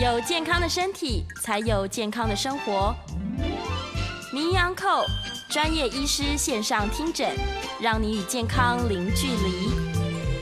[0.00, 2.96] 有健康的身体，才有健康的生活。
[4.32, 5.04] 名医昂寇
[5.50, 7.36] 专业医师线上听诊，
[7.78, 9.89] 让你与健康零距离。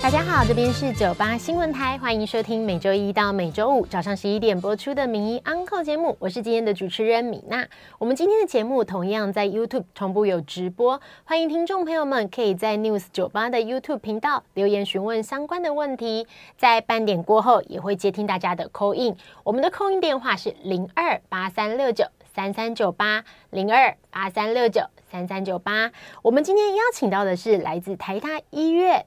[0.01, 7.67] 大家好，这边是九八新闻台，欢迎收听每周一到每周五早上十一点播出的《名医昂寇》节目，我是今天的主持人米娜。
[7.99, 24.81] 我们今天的节目同样在 YouTube 同步有直播，欢迎听众朋友们可以在 News 九八的 YouTube 频道留言询问相关的问题，在半点过后也会接听大家的 call in，我们的 call in 电话是零二八三六九三三九八零二八三六九
[25.11, 25.91] 三三九八。
[26.23, 29.05] 我们今天邀请到的是来自台大医院。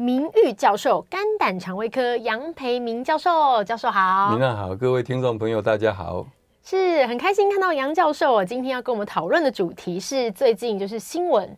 [0.00, 4.38] 名誉教授，肝胆肠胃科杨培明教授，教授好。
[4.38, 6.24] 您好，各位听众朋友，大家好。
[6.62, 11.56] 是很开心看到杨教授，今天要跟我们讨论的主题是最近就是新闻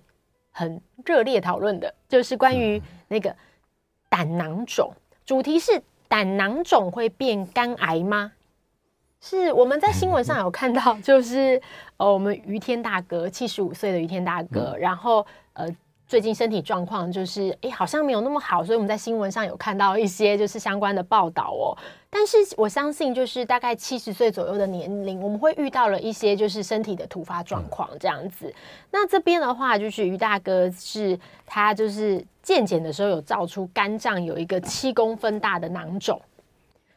[0.52, 3.36] 很热烈讨论的，就是关于那个
[4.08, 4.90] 胆囊肿。
[5.26, 8.32] 主题是胆囊肿会变肝癌吗？
[9.20, 11.60] 是我们在新闻上有看到，就是
[11.98, 15.68] 呃，我们于天大哥，七十五岁的于天大哥，然后呃。
[16.10, 21.70] 最近身体状况就是，哎，好像没有那么好，所以我们在新闻上有看到一些就是相关的报道哦。
[22.10, 28.48] 但是我相信，就是大概七十岁左右的年龄，我们会遇到了一些就是身体的突发状况这样子。
[28.48, 28.54] 嗯、
[28.90, 36.20] 那这边的话，就是于大哥是他就是健检的时候有照出肝脏有一个七公分大的囊肿。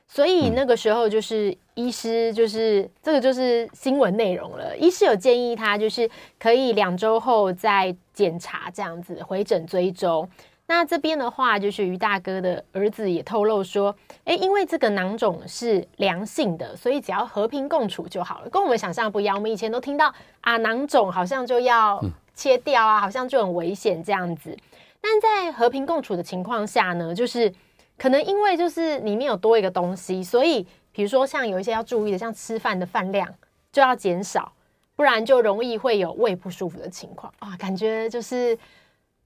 [0.08, 4.78] 所以那个时候就是医师，就是这个就是新闻内容了。
[4.78, 10.30] 医师有建议他，就是可以两周后再检查，这样子回诊追踪。
[10.66, 18.50] 那这边的话，就是于大哥的儿子也透露说，诶，因为这个囊肿是良性的，所以只要和平共处就好了。
[18.50, 24.56] 跟我们想象不一样，我们以前都听到啊，囊肿好像就要切掉啊，好像就很危险这样子。
[25.02, 27.54] 但在和平共处的情况下呢，就是。
[27.96, 33.27] 可能因为就是里面有多一个东西，所以比如说像有一些要注意的，像吃饭的饭量
[33.71, 34.54] 就要减少，
[34.95, 37.58] 不然就容易会有胃不舒服的情况啊。
[37.58, 38.58] 感觉就是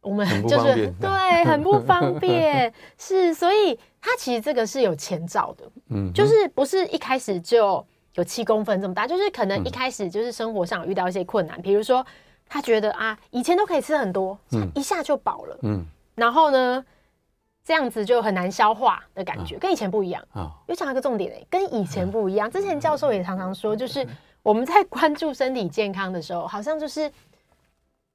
[0.01, 7.85] 我们 就是对很不方便， 是所以它其实这个是有前兆的，嗯，就是不是一开始就
[8.15, 12.05] 有七公分这么大，就是可能一开始就是生活上有遇到一些困难，比如说
[12.47, 14.39] 他觉得啊以前都可以吃很多，
[14.73, 15.85] 一下就饱了，嗯，
[16.15, 16.85] 然后呢，
[17.67, 20.23] 这样子就很难消化的感觉，跟以前不一样。
[20.67, 22.49] 有讲一个重点嘞，跟以前不一样。
[22.49, 24.07] 之前教授也常常说，就是
[24.41, 27.11] 我们在关注身体健康的时候，好像就是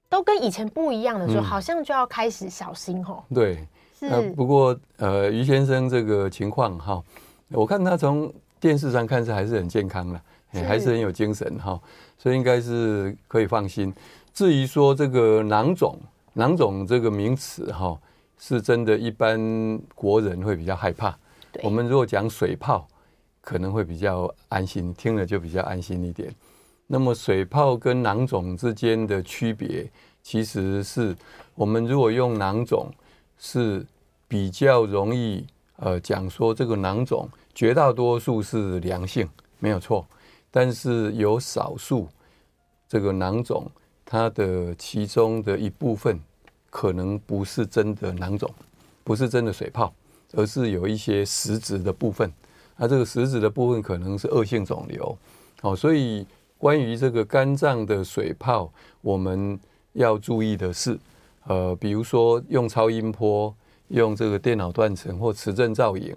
[0.09, 3.23] 都跟以前不一样的时候，好像就要开始小心哦。
[3.35, 3.69] 对，
[4.01, 4.31] 是。
[4.31, 7.03] 不过呃，余先生这个情况哈，
[7.51, 10.21] 我看他从电视上看是还是很健康的，
[10.67, 11.79] 还是很有精神哈，
[12.17, 13.93] 所以应该是可以放心。
[14.33, 15.99] 至于说这个囊肿，
[16.33, 17.95] 囊肿这个名词哈。
[18.45, 21.17] 是真的，一般国人会比较害怕。
[21.63, 22.89] 我们如果讲水泡，
[23.41, 26.35] 可能会比较安心，听了就比较安心一点。
[26.89, 29.89] 那么水泡跟囊肿之间的区别，
[30.25, 31.17] 其实是
[31.55, 32.93] 我们如果用囊肿，
[33.39, 33.87] 是
[34.27, 39.29] 比较容易呃讲说这个囊肿绝大多数是良性，
[39.61, 40.05] 没有错。
[40.51, 42.09] 但是有少数
[42.89, 43.71] 这个囊肿，
[44.05, 46.19] 它的其中的一部分。
[46.73, 48.51] 可能不是真的囊肿，
[49.05, 49.93] 不是真的水泡，
[50.33, 52.33] 而是有一些实质的部分。
[52.79, 55.17] 那这个实质的部分可能是恶性肿瘤。
[55.61, 58.73] 好，所以关于这个肝脏的水泡，
[59.03, 59.61] 我们
[59.93, 60.99] 要注意的是，
[61.45, 63.55] 呃，比如说用超音波、
[63.89, 66.17] 用这个电脑断层或磁振造影，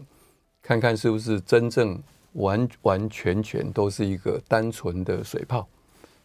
[0.64, 2.02] 看看是不是真正
[2.34, 5.68] 完完全全都是一个单纯的水泡。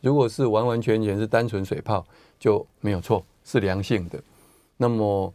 [0.01, 2.07] 如果是完完全全是单纯水泡，
[2.39, 3.23] 就没有错。
[3.50, 4.22] 是良性的，
[4.77, 5.34] 那么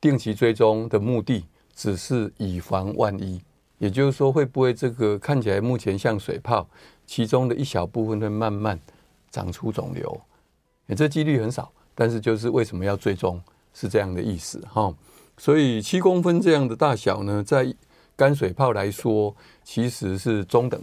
[0.00, 3.42] 定期追踪的目的只是以防万一，
[3.76, 6.66] 也就是说，会不会这个看起来目前像水泡，
[7.06, 8.80] 其中的一小部分会慢慢
[9.30, 10.18] 长出肿瘤？
[10.86, 13.38] 欸，这几率很少，但是就是为什么要追踪，
[13.74, 14.90] 是这样的意思哈。
[15.36, 17.70] 所以七公分这样的大小呢，在
[18.16, 20.80] 干水泡来说，其实是中等。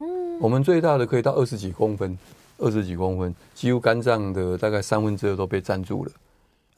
[0.00, 2.18] 嗯，我们最大的可以到二十几公分。
[2.60, 6.12] 二十几公分，几乎肝脏的大概三分之二都被占住了，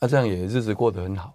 [0.01, 1.35] 那、啊、这样也日子过得很好。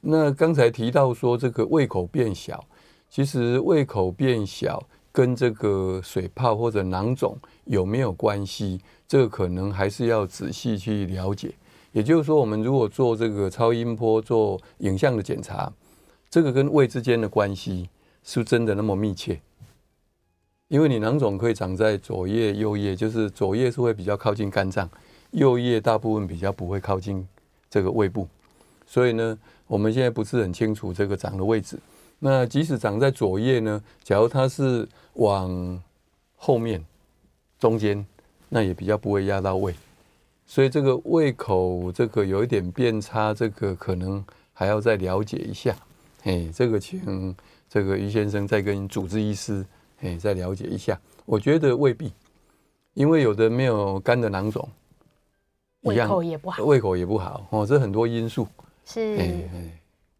[0.00, 2.64] 那刚才提到说这个胃口变小，
[3.10, 4.82] 其实胃口变小
[5.12, 7.36] 跟这个水泡或者囊肿
[7.66, 8.80] 有没有关系？
[9.06, 11.52] 这个可能还是要仔细去了解。
[11.92, 15.70] 也就是说，我们如果做这个超音波、做影像的检查，
[16.30, 17.90] 这个跟胃之间的关系
[18.24, 19.38] 是不是真的那么密切？
[20.72, 24.88] 因为你囊肿可以长在左叶、右叶，就是左叶是会比较靠近肝脏，
[25.32, 27.28] 右叶大部分比较不会靠近
[27.68, 28.26] 这个胃部，
[28.86, 31.78] 所以呢，我们现在不是很清楚这个长的位置。
[32.20, 35.78] 那即使长在左叶呢，假如它是往
[36.36, 36.82] 后面、
[37.58, 38.02] 中间，
[38.48, 39.74] 那也比较不会压到胃。
[40.46, 44.24] 所以这个胃口这个有一点变差，这个可能
[44.54, 45.76] 还要再了解一下。
[46.22, 47.36] 哎，这个请
[47.68, 49.62] 这个于先生再跟主治医师
[50.02, 51.00] 哎再了解一下。
[51.24, 52.12] 我觉得未必，
[52.94, 54.68] 因为有的没有肝的囊肿，
[55.82, 58.46] 胃口也不好，胃口也不好哦，这很多因素。
[58.84, 59.16] 是，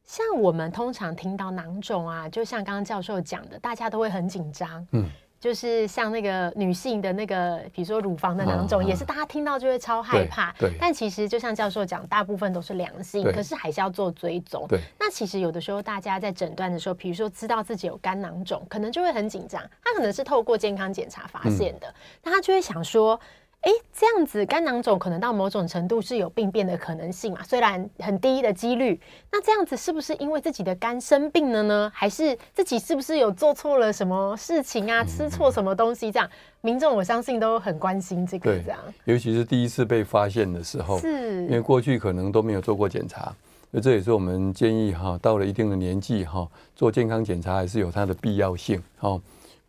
[0.05, 4.87] 像我们通常听到囊肿啊，就像刚刚教授讲的，大家都会很紧张。
[4.93, 5.08] 嗯。
[5.43, 10.55] 就是像那个女性的那个，比如说乳房的囊肿，也是大家听到就会超害怕。
[10.56, 10.71] 对。
[10.79, 14.65] 但其实就像教授讲，大部分都是良性，可是还是要做追踪。
[14.69, 14.79] 对。
[15.00, 19.61] 那其实有的时候大家在诊断的时候，比如说知道自己有肝囊肿，可能就会很紧张。
[19.83, 21.93] 他可能是透过健康检查发现的，
[22.23, 23.19] 那他就会想说。
[23.62, 27.41] 哎，这样子肝囊肿可能到某种程度是有病变的可能性嘛？
[27.44, 29.00] 虽然很低的几率，
[29.31, 31.91] 那这样子是不是因为自己的肝生病了呢？
[31.94, 35.05] 还是自己是不是有做错了什么事情啊？
[35.05, 36.11] 吃错什么东西？
[36.11, 36.29] 这样
[36.61, 38.59] 民众我相信都很关心这个。
[38.62, 43.32] 这样，尤其是第一次被发现的时候，是因为过去可能都没有做过检查，
[43.70, 49.20] 那这也是我们建议哈，到了一定的年纪哈，做健康检查还是有它的必要性哈。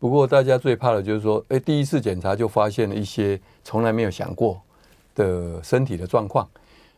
[0.04, 4.60] 不过大家最怕的就是说，哎，第一次检查就发现了一些从来没有想过
[5.14, 6.46] 的身体的状况。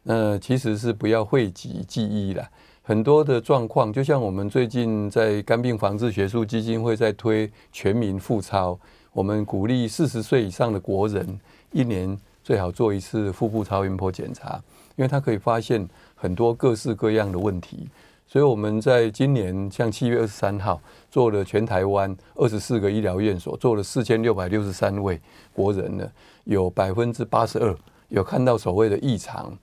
[0.02, 2.44] 那其实是不要讳疾忌医了。
[2.82, 8.76] 很多的状况，就像我们最近在肝病防治学术基金会在推全民腹超，
[9.12, 11.38] 我们鼓励四十岁以上的国人
[11.70, 14.60] 一年最好做一次腹部超音波检查，
[14.96, 17.86] 因为它可以发现很多各式各样的问题。
[18.28, 20.80] 所以我们在今年像七月二十三号
[21.16, 25.18] 做了全台湾二十四个医疗院所，做了四千六百六十三位
[25.54, 26.06] 国人呢，
[26.44, 27.74] 有百分之八十二
[28.08, 29.56] 有看到所谓的异常，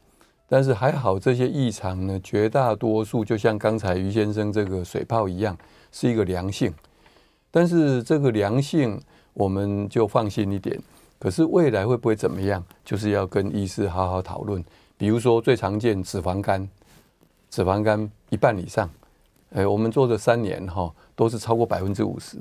[0.50, 5.56] 但是还好这些异常呢，绝大多数就像刚才于先生这个水泡一样，
[5.92, 6.74] 是一个良性。
[7.52, 9.00] 但是这个良性
[9.36, 10.82] 我们就放心一点，
[11.20, 14.66] 可是未来会不会怎么样，就是要跟医师好好讨论。
[14.98, 16.68] 比如说最常见脂肪肝。
[17.52, 18.90] 脂肪肝一半以上，
[19.54, 22.38] 哎，我们做这三年哈，都是超过百分之五十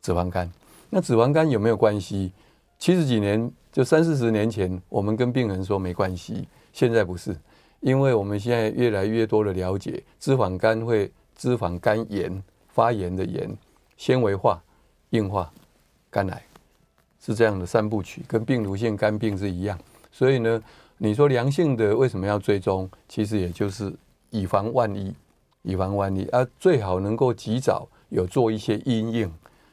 [0.00, 0.50] 脂肪肝。
[0.90, 2.32] 那脂肪肝有没有关系？
[2.78, 7.36] 七十几年，就三四十年前，我们跟病人说没关系，现在不是，
[7.80, 13.50] 因为我们现在越来越多的了解，脂肪肝会脂肪肝炎发炎的炎，
[13.96, 14.62] 纤维化、
[15.10, 15.52] 硬化、
[16.08, 16.42] 肝癌，
[17.20, 19.78] 是这样的三部曲，跟病毒性肝病是一样。
[20.12, 20.62] 所以呢，
[20.98, 22.88] 你说良性的为什么要追踪？
[23.08, 23.92] 其实也就是。
[24.30, 25.10] 以防万一，
[25.68, 29.30] 以防万一啊，最好能够及早有做一些阴应。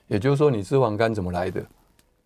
[0.07, 1.63] 也就是说，你脂肪肝怎么来的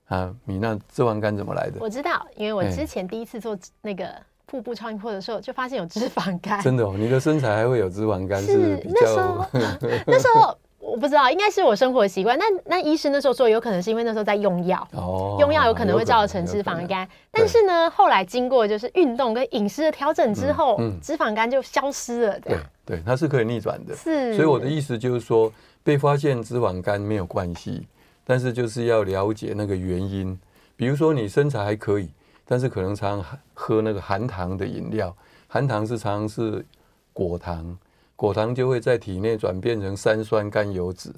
[0.07, 0.33] 啊？
[0.44, 1.77] 你那脂肪肝怎么来的？
[1.80, 4.10] 我知道，因为我之前第一次做那个
[4.48, 6.60] 腹部超音波的时候，就发现有脂肪肝。
[6.62, 8.42] 真的哦，你的身材还会有脂肪肝？
[8.42, 9.45] 是比较那时候，
[10.07, 10.57] 那时候。
[10.81, 12.39] 我不知道，应该是我生活的习惯。
[12.39, 17.07] 那那医生那时候说，有可能是因为那时候在用药，哦、用药有可能会造成脂肪肝。
[17.30, 22.39] 但是呢，后来经过就是运动跟饮食的调整之后，嗯嗯、脂肪肝就消失了。
[22.39, 22.57] 对
[22.89, 23.95] 对，它是可以逆转的。
[23.95, 25.53] 是，所以我的意思就是说，
[25.83, 27.88] 被发现脂肪肝没有关系，
[28.24, 30.36] 但是就是要了解那个原因。
[30.75, 32.09] 比如说你身材还可以，
[32.45, 35.15] 但是可能常常喝那个含糖的饮料，
[35.47, 36.65] 含糖是常常是
[37.13, 37.77] 果糖。
[38.15, 41.14] 果糖就会在体内转变成三酸甘油脂，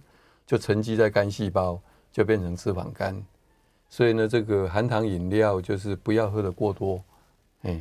[0.46, 1.80] 就沉积在肝细胞，
[2.12, 3.16] 就变成脂肪肝。
[3.90, 7.02] 所以呢，这个含糖饮料就是不要喝得过多。
[7.62, 7.80] 哎，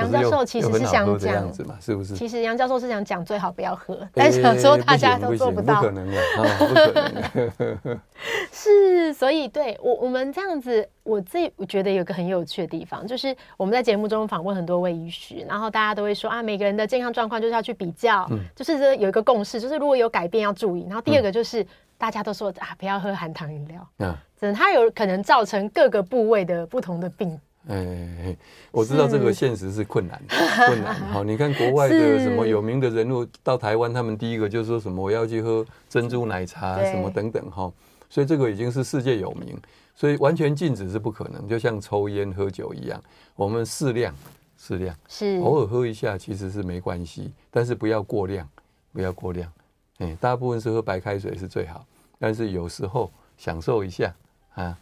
[0.00, 2.14] 杨教授其实是想讲，样子嘛，是不是？
[2.14, 6.20] 其实杨教授是想讲最好不要喝，但是想说大家都做不到，不可能的，
[6.58, 8.00] 不可能。
[8.52, 10.88] 是，所以对我我们这样子。
[11.02, 20.84] 我自己觉得有个很有趣的地方，就是我们在节目中访问很多位医师，然后大家都会说啊，每个人的健康状况就是要去比较，嗯、就是这有一个共识，就是如果有改变要注意。
[20.84, 21.66] 然后第二个就是、嗯、
[21.98, 27.40] 大家都说啊，不要喝含糖饮料，嗯，真的它有可能造成各个部位的不同的病。
[27.68, 28.36] 哎，
[28.72, 30.36] 我知道这个现实是困难，是
[30.66, 30.94] 困难。
[31.12, 37.70] 好，你看国外的什么有名的人物到台湾，他们第一个就说什么我要去喝珍珠奶茶什么等等哈，
[38.08, 39.58] 所以这个已经是世界有名。
[39.94, 42.98] 所以完全禁止是不可能，就像抽烟喝酒一样，
[43.36, 44.14] 我们适量，
[44.56, 48.48] 适量，是偶尔喝一下其实是没关系，但是不要过量，
[48.94, 49.52] 不要过量。
[49.98, 51.84] 哎，大部分是喝白开水是最好，
[52.18, 54.14] 但是有时候享受一下
[54.54, 54.78] 啊，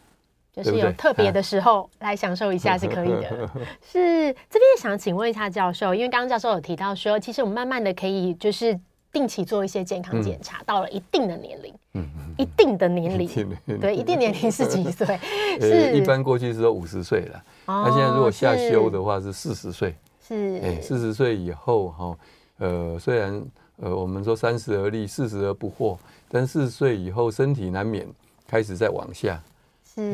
[0.62, 3.28] 就是有特别的时候 来享受一下是可以的。
[3.46, 8.78] 啊、是这边想请问一下教授，因为刚刚教授有提到说，其实我们慢慢的可以就是。
[9.10, 13.26] 定期做一些健康检查，到了一定的年龄，嗯，一定的年龄，
[13.80, 15.18] 对，一定年龄是几岁？
[15.58, 15.96] 是。
[15.96, 22.18] 一般过去是说五十岁了，那现在如果下修的话是四十岁，是，哎，四十岁以后哈，
[22.58, 23.42] 呃，虽然
[23.78, 25.96] 呃，我们说三十而立，四十而不惑，
[26.28, 28.06] 但四十岁以后身体难免
[28.46, 29.40] 开始在往下，是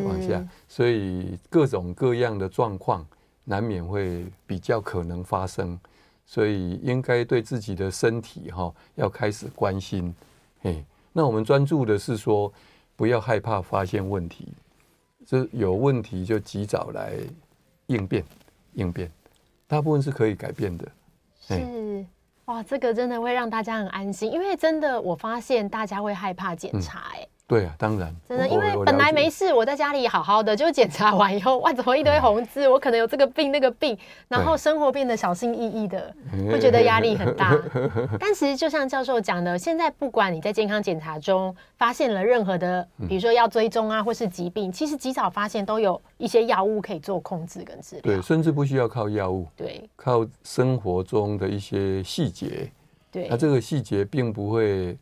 [0.04, 3.06] 往下，所以各种各样的状况
[3.44, 5.78] 难免会比较可能发生，
[6.24, 10.14] 所以应该对自己的身体哈要开始关心。
[10.60, 12.52] 嘿，那我们专注的是说，
[12.96, 14.48] 不要害怕发现问题，
[15.26, 17.18] 这有问题就及早来
[17.86, 18.24] 应变，
[18.72, 19.10] 应变，
[19.66, 20.88] 大部分是可以改变的。
[21.40, 22.06] 是。
[22.46, 32.66] 哇，这个真的会让大家很安心，因为真的我发现大家会害怕检查，哎、嗯，对啊，当然，真的，因为本来没事，我在家里好好的，就检查完以后，哇，怎么一堆红字？
[32.70, 33.96] 我可能有这个病那个病，
[34.28, 36.14] 然后生活变得小心翼翼的，
[36.50, 37.54] 会觉得压力很大。
[38.18, 48.02] 但其实就像教授讲的，现在不管你在健康检查中发现了任何的，比如说要追踪啊，或是疾病，其实及早发现都有一些药物可以做控制跟治疗。
[48.02, 52.72] 对，甚至不需要靠药物，对，靠生活中的一些细节。
[53.12, 54.98] 对，那这个细节并不会，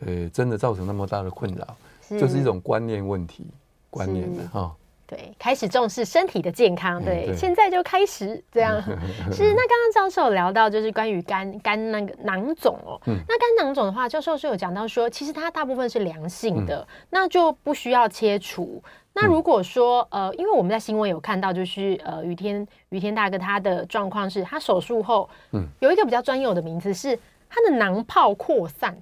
[0.00, 1.76] 呃，真的造成那么大的困扰，
[2.06, 3.46] 是就是一种观念问题，
[3.88, 4.74] 观念的哈。
[5.06, 8.82] 对，开始重视身体的健康，对，对现在就开始这样。
[9.32, 18.82] 是，那刚刚教授有聊到就是关于肝肝那个囊肿哦，嗯、那肝囊肿的话，教授是有讲到说，其实它大部分是良性的，嗯、那就不需要切除。
[19.14, 27.18] 那如果说呃，因为我们在新闻有看到，就是呃，于天于天大哥他的状况是他手术后，嗯，有一个比较专有的名词是。
[27.48, 29.00] 他的囊泡扩散，嗯，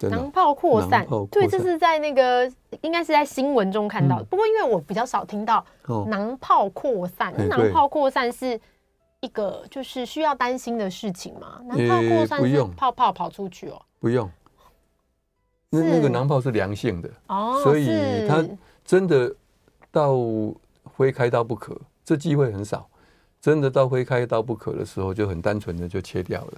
[0.00, 2.50] 囊泡扩散，对，这是在那个
[2.82, 4.24] 应该是在新闻中看到的。
[4.24, 5.64] 不过因为我比较少听到
[6.08, 8.60] 囊泡扩散，囊泡扩散是
[9.20, 11.60] 一个就是需要担心的事情嘛？
[11.64, 13.80] 囊泡扩散是泡泡跑出去哦？
[14.00, 14.30] 不用，
[15.70, 18.44] 那那个囊泡是良性的哦，所以它
[18.84, 19.34] 真的
[19.90, 20.14] 到
[20.96, 22.88] 非开刀不可，这机会很少。
[23.40, 26.52] 真的到非开刀不可的时候，就很单纯的就切掉了。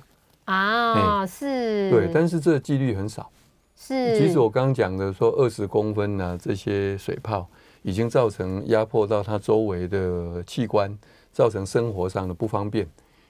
[0.47, 3.31] 啊，是，对，但是这个几率很少。
[3.77, 7.47] 是，其实我刚刚讲的说二十公分呢，这些水泡
[7.83, 10.97] 已经造成压迫到它周围的器官，
[11.31, 12.89] 造成生活上的不方便。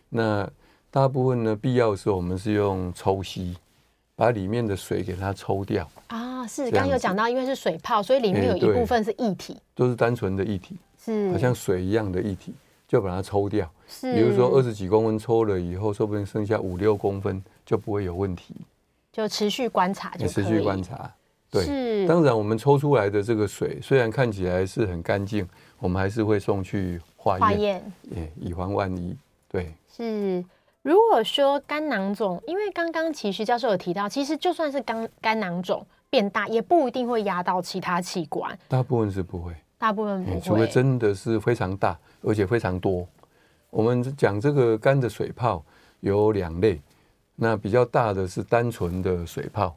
[0.09, 0.49] 那
[0.91, 3.57] 大部分呢，必要的时候我们是用抽吸，
[4.15, 5.91] 把里面的水给它抽掉。
[6.07, 12.55] 啊，是，刚刚有讲到，因为是水泡，所以里面有一部分是液体，都是单纯的液体，是，好像水一样的液体。
[12.89, 18.55] 就把它抽掉，是，比如说二十几公分抽了以后，说不定剩下五六公分就不会有问题，
[19.13, 21.11] 就持续观察就持续观察，
[21.51, 21.65] 对。
[21.65, 29.17] 是，当然我们抽出来的这个水虽然看起来是很干净，我们还是会送去化验，化验，以防万一。
[29.49, 30.45] 对，是。
[30.83, 39.53] 如果说肝囊肿，因为刚刚其实教授有提到，其实就算是肝肝囊肿变大，也不一定会压到其他器官，大部分是不会。
[39.79, 43.07] 大部分不会，除非真的是非常大，而且非常多。
[43.77, 45.63] 我们讲这个肝的水泡
[46.01, 46.81] 有两类，
[47.35, 49.77] 那比较大的是单纯的水泡。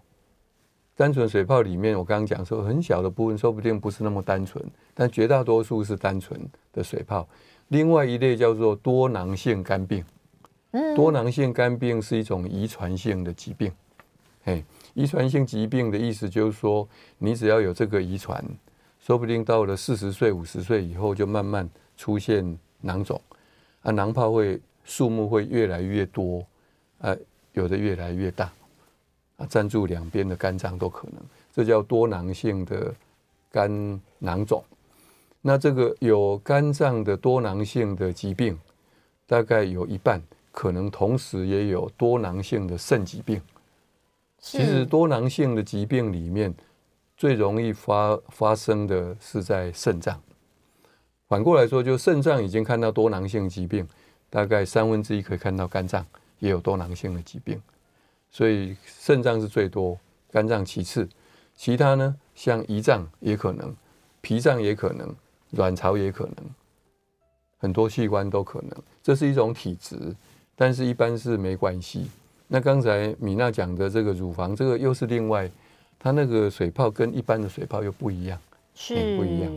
[0.95, 4.63] 单纯水泡里面，我刚刚讲说很小的部分，说不定不是那么单纯，
[4.93, 6.39] 但绝大多数是单纯
[6.71, 7.27] 的水泡。
[7.67, 10.01] 另外一类叫做多囊性肝病。
[10.71, 13.69] 嗯，多囊性肝病是一种遗传性的疾病。
[14.45, 14.63] 嘿，
[14.93, 16.87] 遗传性疾病的意思就是说，
[17.17, 18.41] 你只要有这个遗传。
[18.97, 23.19] 说不定到了四十岁、五十岁以后，就慢慢出现囊肿，
[23.81, 26.45] 啊，囊泡会数目会越来越多，
[26.99, 27.15] 啊，
[27.53, 28.51] 有的越来越大，
[29.37, 31.21] 啊，占住两边的肝脏都可能，
[31.53, 32.93] 这叫多囊性的
[33.51, 34.63] 肝囊肿。
[35.41, 38.59] 那这个有肝脏的多囊性的疾病，
[39.25, 40.21] 大概有一半
[40.51, 43.41] 可能同时也有多囊性的肾疾病。
[44.39, 46.53] 其实多囊性的疾病里面。
[47.19, 50.17] 最容易发发生的是在肾脏，
[51.29, 53.87] 反过来说，就肾脏已经看到多囊性疾病，
[54.31, 56.05] 大概三分之一可以看到肝脏
[56.39, 57.61] 也有多囊性的疾病，
[58.31, 59.95] 所以肾脏是最多，
[60.31, 61.07] 肝脏其次，
[61.55, 63.73] 其他呢，像胰脏也可能，
[64.21, 65.15] 脾脏也可能，
[65.51, 66.35] 卵巢也可能，
[67.59, 68.71] 很多器官都可能，
[69.03, 69.95] 这是一种体质，
[70.55, 72.09] 但是一般是没关系。
[72.47, 75.49] 那刚才米娜讲的这个乳房，这个又是另外。
[76.01, 78.39] 它那个水泡跟一般的水泡又不一样，
[78.73, 79.51] 是、嗯、不一样。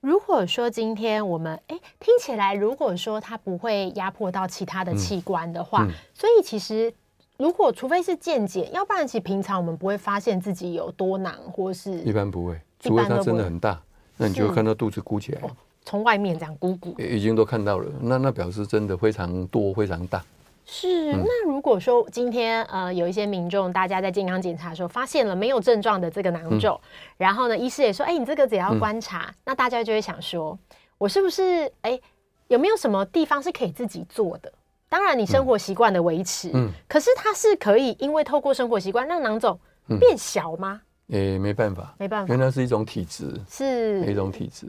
[0.00, 6.92] 如果说今天我们哎听起来，如果说它不会压迫到其他的器官的话，嗯嗯、所以其实
[7.36, 13.78] 如果除非是健检，要不然其实平常我们不会发现自己有多囊，或是一般不会，除非它真的很大，
[14.16, 15.42] 那你就会看到肚子鼓起来，
[15.84, 20.24] 从、哦、外面这样鼓鼓，已经都看到了，那那表示真的非常多，非常大。
[20.72, 30.56] 是，那如果说今天呃有一些民众，大家在健康检查的时候发现了没有症状的这个囊肿，嗯、然后呢，医师也说，哎，你这个只要观察，嗯、那大家就会想说，
[30.96, 32.00] 我是不是哎
[32.46, 34.52] 有没有什么地方是可以自己做的？
[34.88, 39.58] 当然你生活习惯的维持，嗯，可是它是可以因为透过生活习惯让囊肿
[39.98, 40.80] 变小吗？
[41.08, 44.06] 诶、欸，没办法，没办法，因为那是一种体质，是。
[44.06, 44.68] 一种体质，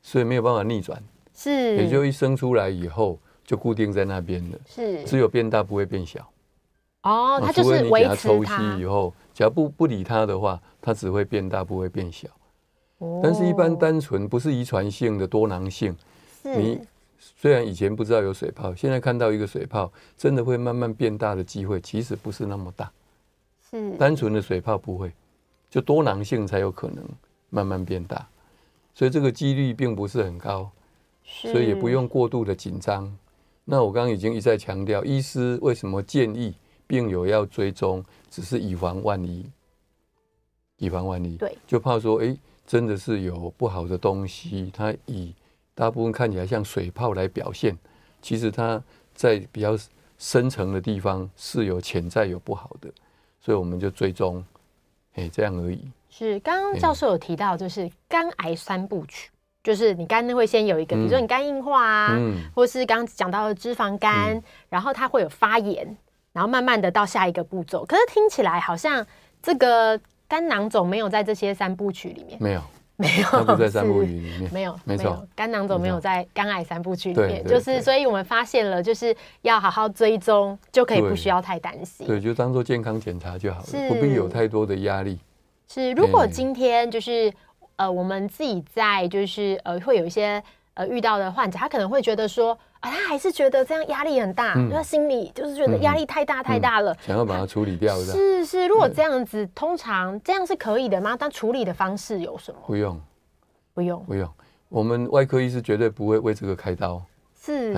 [0.00, 0.98] 所以没有办法逆转，
[1.34, 6.26] 是，也就一生出来以后就固定在那边了，是，只有变大不会变小。
[7.02, 8.14] 哦，它就是维持它。
[8.14, 12.28] 抽吸以后，假如不不理它的话，它只会变大，不会变小。
[12.98, 13.20] 哦。
[13.22, 15.96] 但是，一般单纯不是遗传性的多囊性，
[16.44, 16.80] 你
[17.18, 22.90] 虽然以前不知道有水泡，现在看到一个水泡，真的会慢慢变大的机会，其实不是那么大。
[23.68, 23.90] 是。
[23.96, 25.12] 单纯的水泡不会，
[25.68, 27.04] 就多囊性才有可能
[27.50, 28.24] 慢慢变大，
[28.94, 30.70] 所以这个几率并不是很高，
[31.24, 33.12] 所以也不用过度的紧张。
[33.64, 36.54] 那我刚刚已经一再强调，医师为什么建议？
[36.84, 39.48] 病友要追踪，只是以防万一，
[40.76, 41.38] 以防万一。
[41.38, 45.34] 对，就怕说，哎、欸，真的是有不好的东西，它以
[45.74, 47.74] 大部分看起来像水泡来表现，
[48.20, 48.82] 其实它
[49.14, 49.74] 在比较
[50.18, 52.92] 深层的地方是有潜在有不好的，
[53.40, 54.44] 所以我们就追踪，
[55.14, 55.80] 哎、欸，这样而已。
[56.10, 59.30] 是，刚刚教授有提到，就是肝癌三部曲，
[59.62, 65.96] 就是你肝会先有一个，比如说你肝硬化啊，嗯、或是刚刚讲到的脂肪肝，嗯、然后它会有发炎。
[66.34, 69.06] 然后慢慢的到下一个步骤，可是听起来好像
[69.42, 72.62] 这个肝囊肿没有在这些三部曲里面，没有，
[72.96, 85.18] 没有，它不在三部曲里面，没有，没错，肝囊肿没有在肝癌三部曲里面，就是，所以我们发现了，就是要好好追踪，就可以不需要太担心，对，就当做健康检查就好了，不必有太多的压力。
[85.68, 87.30] 是，如果今天就是
[87.82, 90.42] 呃，我们自己在就是呃，会有一些
[90.74, 92.56] 呃遇到的患者，他可能会觉得说。
[92.82, 97.96] 啊，他还是觉得这样压力很大，他心里就是觉得压力太大太大了，想要把它处理掉。
[98.00, 101.16] 是是，如果这样子，通常这样是可以的吗？
[101.16, 102.58] 但处理的方式有什么？
[102.66, 103.00] 不用，
[103.72, 104.28] 不用，不用。
[104.68, 107.00] 我们外科医师绝对不会为这个开刀，
[107.40, 107.72] 是，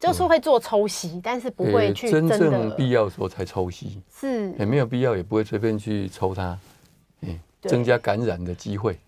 [0.00, 6.58] 就是会做抽吸，但是不会去真正必要的时候才抽吸，是，也没有必要也不会随便去抽它，
[7.62, 8.98] 增加感染的机会。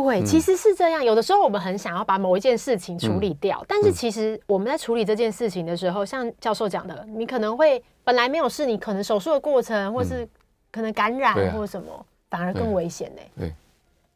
[0.00, 1.04] 对，其实是这样。
[1.04, 10.28] 有的时候我们很想要把某一件事情处理掉，但是其实我们在处理这件事情的时候，像教授讲的，你可能会本来没有事，你可能手术的过程，或是
[10.70, 13.22] 可能感染或者什么，反而更危险呢。
[13.38, 13.54] 对，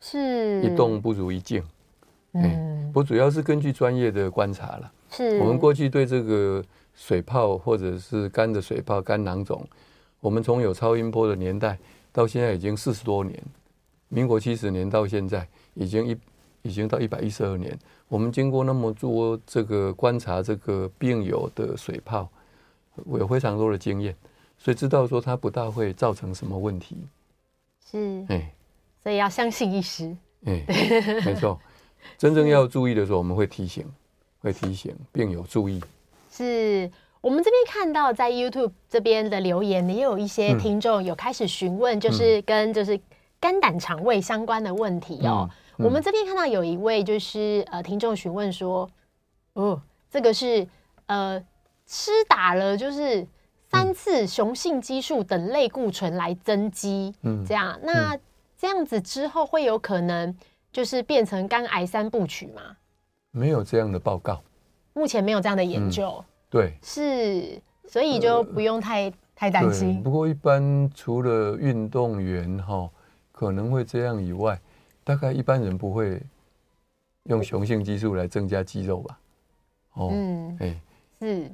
[0.01, 1.62] 是一动不如一静。
[2.35, 4.93] 嗯，我主要是根据专业的观察了。
[5.11, 6.62] 是我们过去对这个
[6.95, 9.66] 水泡或者是肝的水泡、肝囊肿，
[10.21, 11.77] 我们从有超音波的年代
[12.12, 13.43] 到现在已经四十多年，
[14.09, 15.47] 民国七十年到现在。
[15.74, 16.16] 已经一
[16.62, 17.78] 已经到一百一十二年，
[18.09, 22.28] 我们经过那么多这个观察，这个病友的水泡，
[23.04, 24.14] 我有非常多的经验，
[24.59, 26.96] 所以知道说它不大会造成什么问题。
[27.90, 28.52] 是，哎，
[29.02, 30.14] 所以要相信医师。
[30.44, 30.64] 哎，
[31.24, 31.59] 没错，
[32.18, 33.85] 真正要注意的时候，我们会提醒，
[34.40, 35.83] 会提醒病友注意。
[36.30, 42.98] 是我们这边看到在 YouTube 这边的留言，也有一些听众有开始询问，就是跟就是
[43.40, 45.48] 肝胆肠胃相关的问题哦。
[45.79, 48.88] 我们这边看到有一位就是呃听众询问说，
[49.55, 50.66] 哦，这个是
[51.07, 51.42] 呃
[51.87, 53.26] 吃打了就是
[53.70, 58.14] 三次雄性激素等类固醇来增肌，嗯，这样那
[58.59, 60.37] 这样子之后会有可能
[60.70, 62.76] 就是变成肝癌三部曲吗？
[63.31, 64.42] 没有这样的报告，
[64.92, 70.03] 目前没有这样的研究，对，是，所以就不用太太担心。
[70.03, 72.90] 不过一般除了运动员哈
[73.40, 74.61] 可能会这样以外。
[75.03, 76.20] 大概一般人不会
[77.22, 79.18] 用雄性激素来增加肌肉吧？
[79.94, 80.76] 哦，嗯，哎，
[81.22, 81.50] 是，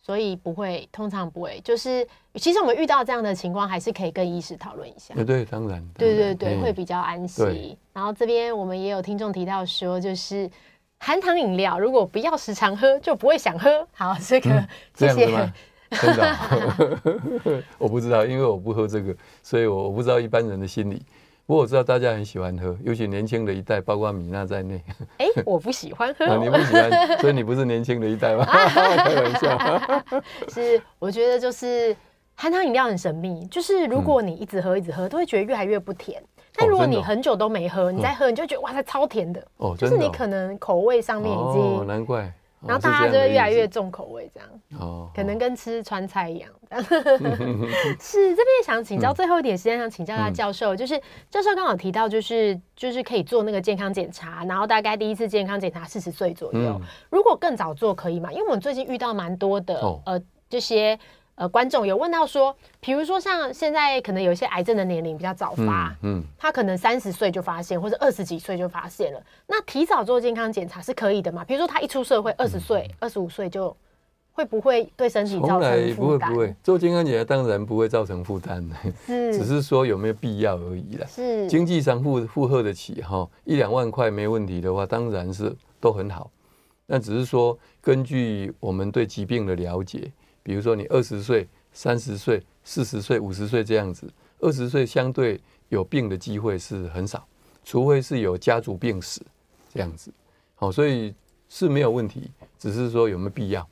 [0.00, 1.60] 所以不会，通常不会。
[1.62, 5.14] 就是其实我们遇到这样的情况，还是可以跟医师讨论一下。
[5.16, 7.76] 对对，当然，对对对，会比较安息。
[7.92, 10.50] 然后这边我们也有听众提到说，就是
[10.96, 13.86] 含糖饮料如果不要时常喝，就不会想喝。
[13.92, 15.52] 好，这个谢谢。
[15.90, 21.02] 真的， 我不知道，因为我不喝这个，所以我我不知道一般人的心理。
[21.46, 24.78] 不过我知道大家很喜欢喝，尤其年轻的一代，包括米娜在内。
[25.16, 26.26] 哎，我不喜欢喝。
[26.26, 28.44] 啊，你不喜欢，所以你不是年轻的一代吗？
[28.44, 30.22] 开玩笑。
[30.52, 31.96] 是，我觉得就是
[32.34, 36.22] 含糖饮料很神秘，就是如果你一直喝一直喝，都会觉得越来越不甜。
[36.54, 39.42] 但如果你很久都没喝，你再喝，你就觉得哇，它超甜的。
[39.56, 41.62] 哦，就是你可能口味上面已经。
[41.62, 42.30] 哦，难怪。
[42.66, 44.48] 然后大家就会越来越重口味，这样
[44.80, 46.50] 哦，可能跟吃川菜一样。
[48.00, 58.30] 是这边想请教最后一点时间，想请教一下教授，就是教授刚好提到，就是就是可以做那个健康检查，然后大概第一次健康检查四十岁左右，如果更早做可以吗？
[58.32, 60.98] 因为我们最近遇到蛮多的呃这些。
[61.38, 71.44] 呃，观众有问到说，比如说像现在可能有一些癌症的年龄比较早发，嗯，嗯他可能三十岁就发现，或者二十几岁就发现了，那提早做健康检查是可以的嘛？
[71.44, 73.74] 比如说他一出社会，二十岁、二十五岁就
[74.32, 76.32] 会不会对身体造成负担？
[76.32, 78.68] 不会，不会做健康检查，当然不会造成负担，
[79.06, 81.06] 是，只是说有没有必要而已啦。
[81.06, 86.28] 是，经济上负负荷得起哈，一两万块没问题的话，当然是都很好。
[86.90, 90.10] 那只是说，根据我们对疾病的了解，
[90.48, 97.22] 比如说你二十岁、三十岁、四十岁、五十岁这样子，二十岁相对有病的机会是很少，
[97.66, 99.20] 除非是有家族病史
[99.70, 100.10] 这样子。
[100.54, 101.14] 好，所以
[101.50, 103.68] 是没有问题，只是说有没有必要。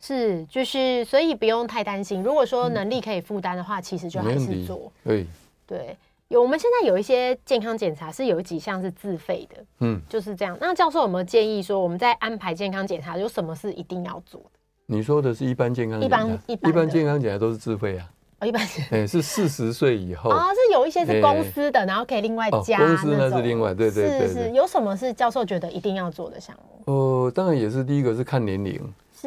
[0.00, 2.24] 是，就是，所以不用太担心。
[2.24, 4.90] 如果说能力可以负担的话，嗯，其实就还是做。
[5.04, 5.24] 对，
[5.64, 5.96] 对，
[6.26, 10.58] 有我们现在有一些健康检查是有几项是自费的，嗯，就是这样。
[10.60, 14.58] 那教授有没有建议说，我们在安排健康检查有什么是一定要做的？
[14.92, 18.10] 你说的是一般健康一般一般，一般健康检查都是自费啊。
[18.40, 22.86] 哦，一般 哎，是四十岁以后啊，是有一些是公司的，欸、然后可以另外加，哦。
[22.86, 24.50] 公司那是另外，对对对，对，是是。
[24.50, 26.92] 有什么是教授觉得一定要做的项目？
[26.92, 28.80] 呃，当然也是第一个是看年龄。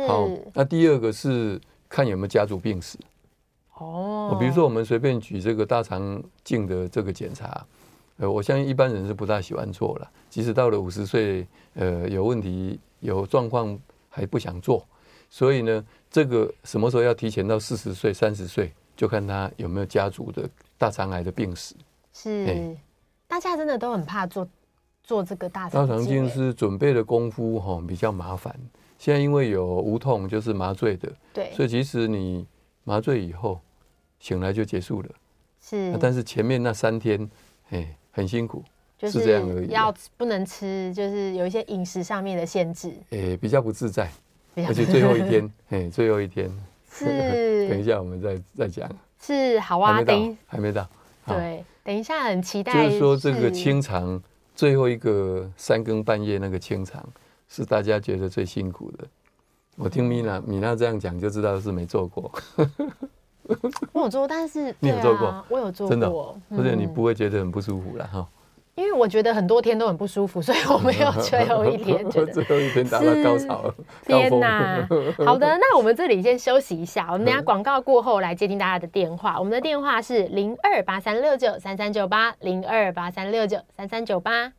[0.08, 2.98] 好，那第二个是看有没有家族病史。
[3.78, 7.66] 哦，比如说我们随便举这个大肠镜的这个检查，
[8.18, 13.78] 呃，我相信一般人是不大喜欢做了，即使到了五十岁，呃，有问题有状况
[14.10, 14.86] 还不想做。
[15.36, 21.76] 所以呢，这个什么时候要提前到四十岁、三十岁，就看他有没有家族的大肠癌的病史。
[22.14, 22.74] 是，
[23.28, 24.48] 大家真的都很怕做
[25.04, 25.82] 做这个大肠镜。
[25.82, 28.58] 大肠镜是准备的功夫哈，比较麻烦。
[28.98, 32.48] 现在因为有无痛，就是麻醉的，对，所以即使你
[32.86, 33.60] 麻醉以后
[34.22, 35.10] 醒来就结束了，
[35.60, 35.98] 是。
[36.00, 37.30] 但是前面那三天，
[37.72, 38.64] 哎，很辛苦，
[38.98, 39.68] 就是这样而已。
[39.68, 44.10] 要不能吃，就是有一些饮食上面的限制，哎，比较不自在，
[44.68, 46.50] 而且最后一天，哎，最后一天
[46.90, 47.06] 是。
[47.70, 48.90] 等一下我们再再讲。
[49.20, 50.88] 是，好啊，等一还没到，
[51.26, 52.86] 对，等一下很期待。
[52.86, 54.22] 就是说这个清肠
[54.56, 57.04] 最后一个三更半夜那个清肠。
[57.48, 59.06] 是大家觉得最辛苦的。
[59.76, 62.32] 我听米娜米娜这样讲，就知道是没做过。
[63.94, 68.28] 我有做，但是你有做过，我有做过，真的，而且你不会觉得很不舒服了哈。
[68.76, 73.74] 因为我觉得很多天都很不舒服，所以我没有最后一天觉 得最后一天达到高潮。
[74.06, 74.86] 天哪！
[75.26, 79.40] 好的，那我们这里先休息一下，我们等下广告过后来接听大家的电话。
[79.40, 84.52] 我们的电话是零二八三六九三三九八零二八三六九三三九八。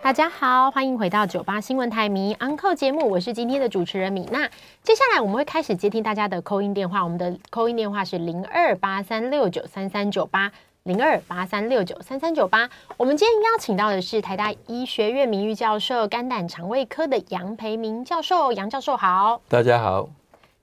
[0.00, 4.48] 大家好，欢迎回到九八新闻台迷 Uncle 节目，我是今天的主持人米娜。
[4.82, 10.50] 接下来我们会开始接听大家的 call in 电话，我们的 call in 电话是零二八三六九三三九八
[10.90, 12.68] 零二八三六九三三九八。
[12.96, 19.40] 我们今天邀请到的是台大医学院名誉教授、肝胆肠胃科的杨培明教授，杨教授好。
[19.48, 20.08] 大家好，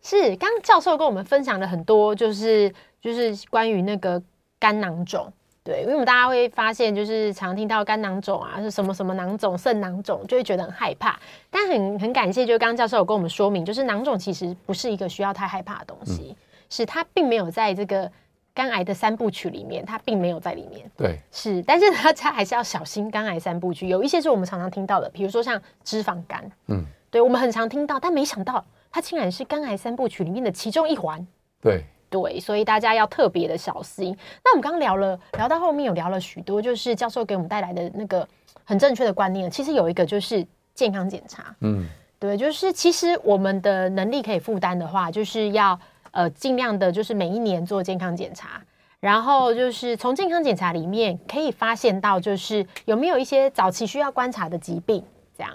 [0.02, 4.22] 是刚教授跟我们分享了很多，就是就是关于那个
[4.60, 5.32] 肝囊肿。
[5.64, 11.18] 对，因为我们大家会发现，就是常听到肝囊肿啊，是什么什么囊肿、肾囊肿，就会觉得很害怕。
[11.50, 16.36] 但很很感谢，就是刚刚教授有跟我们说明，就是囊肿其实不是一个需要太害怕的东西，嗯、
[16.70, 18.12] 是它并没有在这个
[18.58, 20.90] 肝癌的三部曲里面，它并没有在里面。
[20.98, 31.26] 对，是，但是大家还是要小心肝癌三部曲，有一些是我们常常听到的，比如说像脂肪肝，嗯，对，我们很常听到，但没想到它竟然是肝癌三部曲里面的其中一环。
[31.62, 31.84] 对。
[32.10, 34.16] 对，所以大家要特别的小心。
[34.42, 38.26] 那我们刚刚聊了，聊到后面有聊了许多，就是教授给我们带来的那个
[38.64, 39.52] 很正确的观念。
[39.52, 41.86] 其实有一个就是健康检查，嗯，
[42.18, 45.78] 对，就是其实我们的能力可以负担的话，就是要
[46.18, 48.60] 呃尽量的，就是每一年做健康检查，
[49.00, 55.04] 然后就是从健康检查里面可以发现到，就是有没有一些早期需要观察的疾病。
[55.38, 55.54] 这样，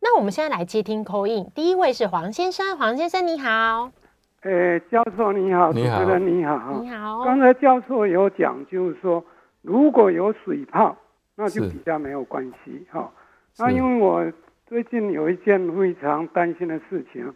[0.00, 3.90] 那我们现在来接听 call in，第一位是黄先生，黄先生你好。
[4.42, 7.24] 诶、欸，教授你好，主持人你好，你好。
[7.24, 9.24] 刚才教授有讲，就是说
[9.62, 10.96] 如果有水泡，
[11.34, 13.10] 那就比较没有关系哈。
[13.58, 14.24] 那因为我
[14.68, 17.34] 最近有一件非常担心的事情，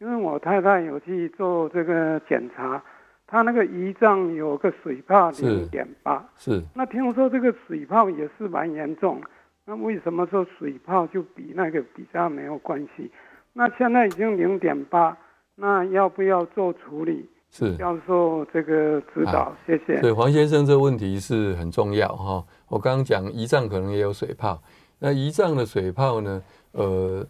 [0.00, 2.82] 因为我太太有去做这个检查，
[3.26, 6.62] 她那个胰脏有个水泡零点八，是。
[6.74, 9.20] 那听说这个水泡也是蛮严重，
[9.64, 13.10] 那为什么说水泡就比那个比较没有关系？
[13.52, 15.16] 那现在已经零点八。
[15.62, 17.28] 那要不要做处理？
[17.50, 20.00] 是教授这个指导，啊、谢谢。
[20.00, 22.42] 对黄先生这个问题是很重要哈。
[22.68, 24.62] 我刚刚讲胰脏可能也有水泡，
[25.00, 26.42] 那胰脏的水泡呢？
[26.72, 27.26] 呃，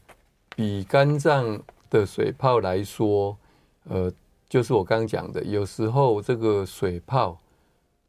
[0.54, 1.58] 比肝脏
[1.90, 3.36] 的水泡来说，
[3.84, 4.10] 呃，
[4.48, 7.36] 就是我刚讲的，有时候这个水泡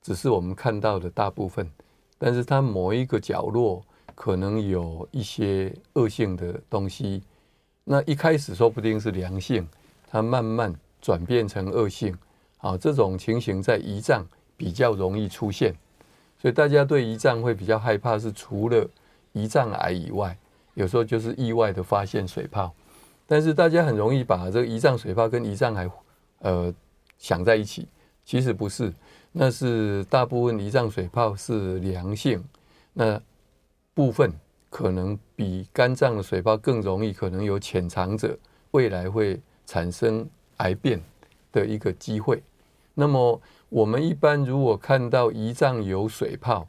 [0.01, 1.69] 只是我们看到的大部分，
[2.17, 3.83] 但是它某一个角落
[4.15, 7.23] 可能有一些恶性的东西。
[7.83, 9.67] 那一开始说不定是良性。
[10.13, 12.13] 它慢慢转变成恶性，
[12.57, 15.73] 啊，这种情形在胰脏比较容易出现，
[16.37, 18.85] 所以大家对胰脏会比较害怕，是除了
[19.33, 20.37] 胰脏癌以外，
[20.73, 22.73] 有时候就是意外的发现水泡。
[23.31, 25.89] 但是大家很容易把这个胰脏水泡跟胰脏癌
[26.39, 26.73] 呃
[27.17, 27.87] 想在一起，
[28.25, 28.91] 其实不是，
[29.31, 32.43] 那是大部分胰脏水泡是良性，
[32.91, 33.17] 那
[33.93, 34.29] 部分
[34.69, 38.37] 可能比肝脏的水泡更容易，可能有潜藏者
[38.71, 41.01] 未来会产生癌变
[41.53, 42.43] 的一个机会。
[42.93, 46.67] 那么我们一般如果看到胰脏有水泡，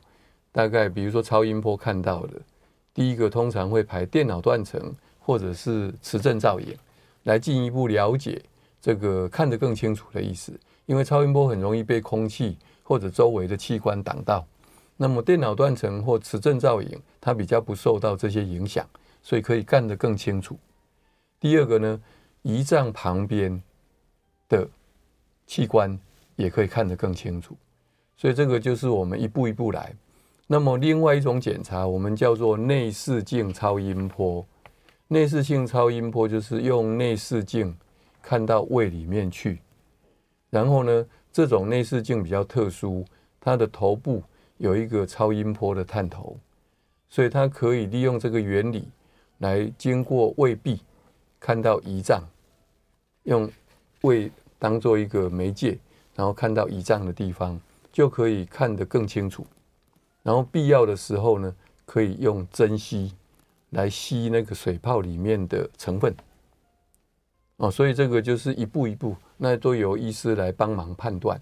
[0.53, 2.41] 大概比如说超音波看到的，
[2.95, 4.95] 第一个通常会排电脑断层。
[5.25, 6.77] 或者是磁振造影，
[7.25, 8.43] 来进一步了解
[8.81, 10.53] 这个看得更清楚的意思。
[10.87, 14.45] 因为超音波很容易被空气或者周围的器官挡到，
[14.97, 18.85] 那么电脑断层或磁振造影，它比较不受到这些影响，
[19.23, 20.59] 所以可以看得更清楚。
[21.39, 22.01] 第二个呢，
[22.43, 23.63] 胰脏旁边
[24.49, 24.69] 的
[25.47, 25.97] 器官
[26.35, 27.57] 也可以看得更清楚，
[28.17, 29.95] 所以这个就是我们一步一步来。
[30.49, 34.45] 那么另外一种检查，我们叫做内视镜超音波。
[35.13, 37.77] 内视镜超音波就是用内视镜
[38.23, 39.59] 看到胃里面去，
[40.49, 43.05] 然后呢，这种内视镜比较特殊，
[43.39, 44.23] 它的头部
[44.57, 46.35] 有一个超音波的探头，
[47.11, 48.89] 所以它可以利用这个原理
[49.41, 50.81] 来经过胃壁
[51.39, 52.27] 看到胰脏，
[53.25, 53.47] 用
[54.01, 55.77] 胃当做一个媒介，
[56.15, 57.61] 然后看到胰脏的地方
[57.93, 59.47] 就可以看得更清楚，
[60.23, 63.13] 然后必要的时候呢，可以用针吸。
[63.73, 66.15] 来吸那个水泡里面的成分，
[67.57, 71.41] 哦，所以这个就是一步一步，那都由医师来帮忙判断。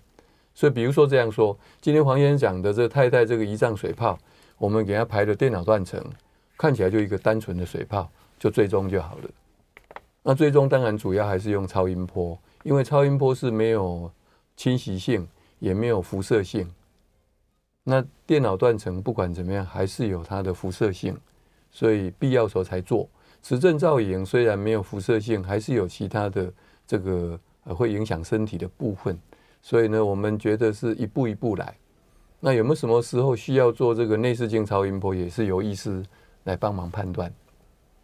[0.55, 4.17] 所以比如说这样说，今天黄先生讲的这太太这个胰脏水泡，
[4.59, 6.05] 我们给他排了电脑断层，
[6.57, 9.31] 看起来就一个单纯的水泡，就最终就好了。
[10.23, 14.11] 那最终当然主要还是用超音波，因为超音波是没有
[14.57, 15.27] 侵袭性，
[15.59, 16.71] 也没有辐射性。
[17.83, 21.19] 那电脑断层不管怎么样，还是有它的辐射性。
[21.71, 23.09] 所以必要时候才做
[23.41, 26.53] 磁振造影，虽然没有辐射性，还是有其他的
[26.87, 29.19] 这个会影响身体的部分。
[29.63, 31.75] 所以呢，我们觉得是一步一步来。
[32.41, 36.03] 那有没有什么时候需要做这个内视镜超音波，也是由医师
[36.45, 37.33] 来帮忙判断。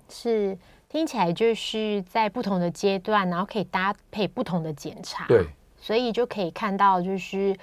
[0.09, 0.57] 是，
[0.89, 5.27] 听起来就是在不同的阶段，然后可以搭配不同的检查。
[5.27, 5.47] 对，
[5.81, 7.57] 所以就可以看到就是。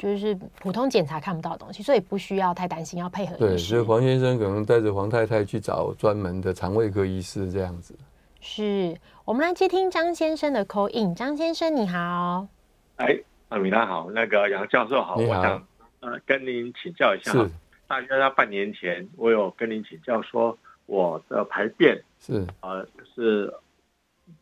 [0.00, 3.36] 就是普通检查看不到的东西，所以不需要太担心，要配合。
[3.36, 7.94] 对，所以黄先生可能带着黄太太去找专门的肠胃科医师这样子。
[8.40, 11.14] 是，我们来接听张先生的 call in。
[11.14, 12.48] 张先生你好，
[12.96, 13.14] 哎，
[13.50, 15.62] 阿米娜好，那个杨教授好，好我想
[16.00, 17.50] 呃跟您请教一下，是
[17.86, 23.52] 大约在半年前，我有跟您请教说我的排便是呃是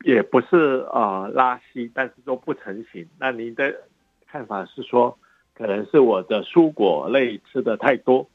[0.04, 3.04] 也不是啊、呃、拉稀，但是都不成型。
[3.18, 3.74] 那您的
[4.28, 5.18] 看法是说？
[5.58, 8.28] 可能是我的蔬果类吃的太多，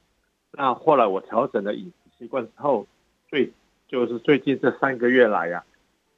[0.52, 2.86] 那后来我调整了饮食习惯之后，
[3.30, 3.50] 最
[3.88, 5.72] 就是最近这三个月来呀、啊，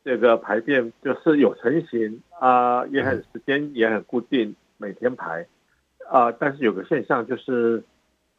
[0.03, 5.45] 这个排便就是有成型啊、呃，也很时间也很固定，每天排。
[6.09, 7.83] 啊、呃，但是有个现象就是，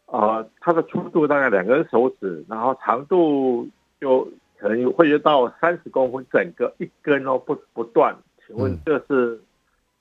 [0.06, 3.68] 啊、呃，它的粗度大概两根手指，然后长度
[4.00, 9.40] 就可能会到三十公分，整个一根哦不不断，请问这是？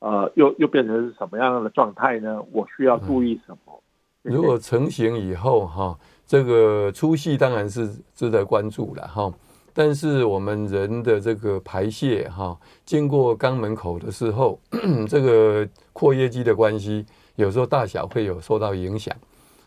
[0.05, 2.39] 呃，又又变成什么样的状态呢？
[2.51, 3.81] 我需要注意什么？
[4.21, 9.33] 如果成型以后哈，这个粗细当然是值得关注了哈。
[9.73, 14.59] 但是我们人的这个排泄哈，经过肛门口的时候，
[15.09, 17.03] 这个括约肌的关系，
[17.35, 19.11] 有时候大小会有受到影响。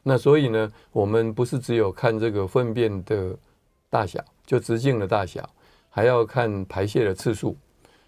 [0.04, 3.36] 那所以呢，我们不是只有看这个粪便的
[3.90, 5.42] 大小，就直径的大小，
[5.90, 7.56] 还要看排泄的次数。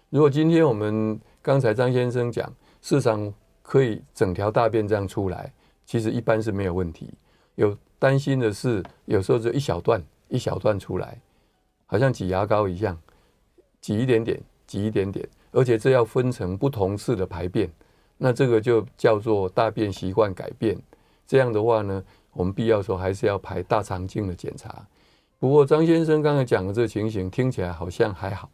[0.09, 2.51] 如果今天我们刚才张先生讲，
[2.81, 5.51] 市场可以整条大便这样出来，
[5.85, 7.13] 其实一般是没有问题。
[7.55, 11.19] 有担心的是，有时候就一小段一小段出来，
[11.87, 12.97] 好像挤牙膏一样，
[13.81, 17.69] 挤一点点，挤一点点，而且这要分成不同次的排便，
[18.17, 20.77] 那这个就叫做大便习惯改变。
[21.25, 24.85] 这样的话呢，我们必要时候还是要排大肠镜的检查。
[25.39, 28.49] 不过张先生刚才讲的这情形，听起来好像还好。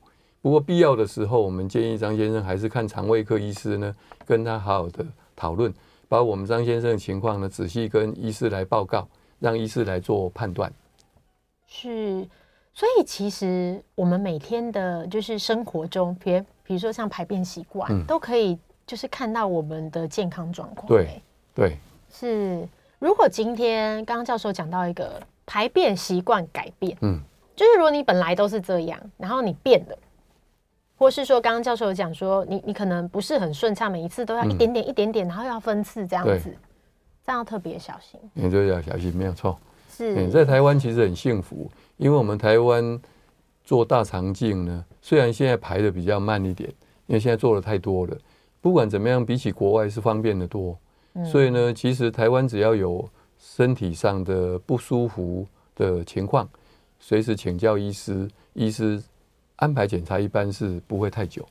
[0.47, 3.93] 不过必要的时候，我们建议张先生还是看肠胃科医师呢，
[4.25, 5.05] 跟他好好的
[5.35, 5.73] 讨论，
[6.07, 9.05] 把我们张先生的情况呢仔细跟医师来报告，
[9.39, 10.71] 让医师来做判断。
[11.67, 12.25] 是，
[12.73, 20.87] 所以其实我们每天的就是生活中，比如比如说像排便习惯，嗯，都可以就是看到我们的健康状况。
[20.87, 21.21] 对
[21.53, 21.77] 对，
[22.09, 22.65] 是。
[22.99, 27.19] 如果今天刚刚教授讲到一个排便习惯改变，嗯，
[27.53, 29.97] 就是如果你本来都是这样，然后你变了。
[30.97, 36.51] 或是说，刚刚教授有讲说，你你可能不是很顺畅，每一次都要一点点、一点点，然后要分次这样子，
[37.23, 38.19] 这样要特别小心。
[38.33, 39.57] 你就要小心，没有错。
[39.89, 42.99] 是，在台湾其实很幸福，因为我们台湾
[43.63, 46.69] 做大肠镜呢，虽然现在排的比较慢一点，
[47.05, 48.17] 因为现在做的太多了。
[48.59, 50.77] 不管怎么样，比起国外是方便的多。
[51.25, 53.07] 所以呢，其实台湾只要有
[53.39, 56.47] 身体上的不舒服的情况，
[56.99, 59.01] 随时请教医师，医师
[59.57, 61.45] 安排检查一般是不会太久。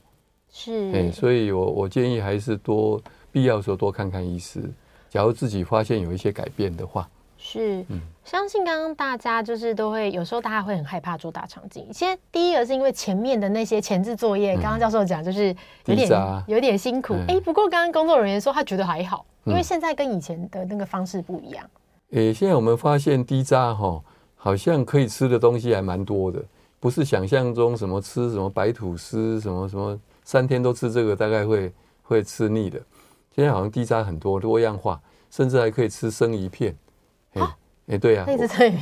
[0.50, 4.62] 是，哎，所以我我建议还是多必要的时候多看看医师。
[5.08, 7.08] 假如自己发现有一些改变的话。
[7.38, 7.84] 是，
[8.24, 11.86] 相信刚刚大家就是都会有时候大家会很害怕做大肠镜。
[11.92, 17.14] 先第一个是因为前面的那些前置作业，刚刚教授讲就是有点有点辛苦。
[17.28, 21.64] 哎，不过刚刚工作人员说他觉得还好，因为现在跟以前的那个方式不一样。
[22.12, 24.02] 诶，现在我们发现低渣哈，
[24.34, 26.42] 好像可以吃的东西还蛮多的，
[26.78, 32.80] 不是想象中什么吃什么白吐司什么什么三天都吃这个大概会会吃腻的。
[33.34, 36.76] 现在好像低渣很多多样化，甚至还可以吃生鱼片。
[37.34, 38.26] 哎、欸，对呀、啊，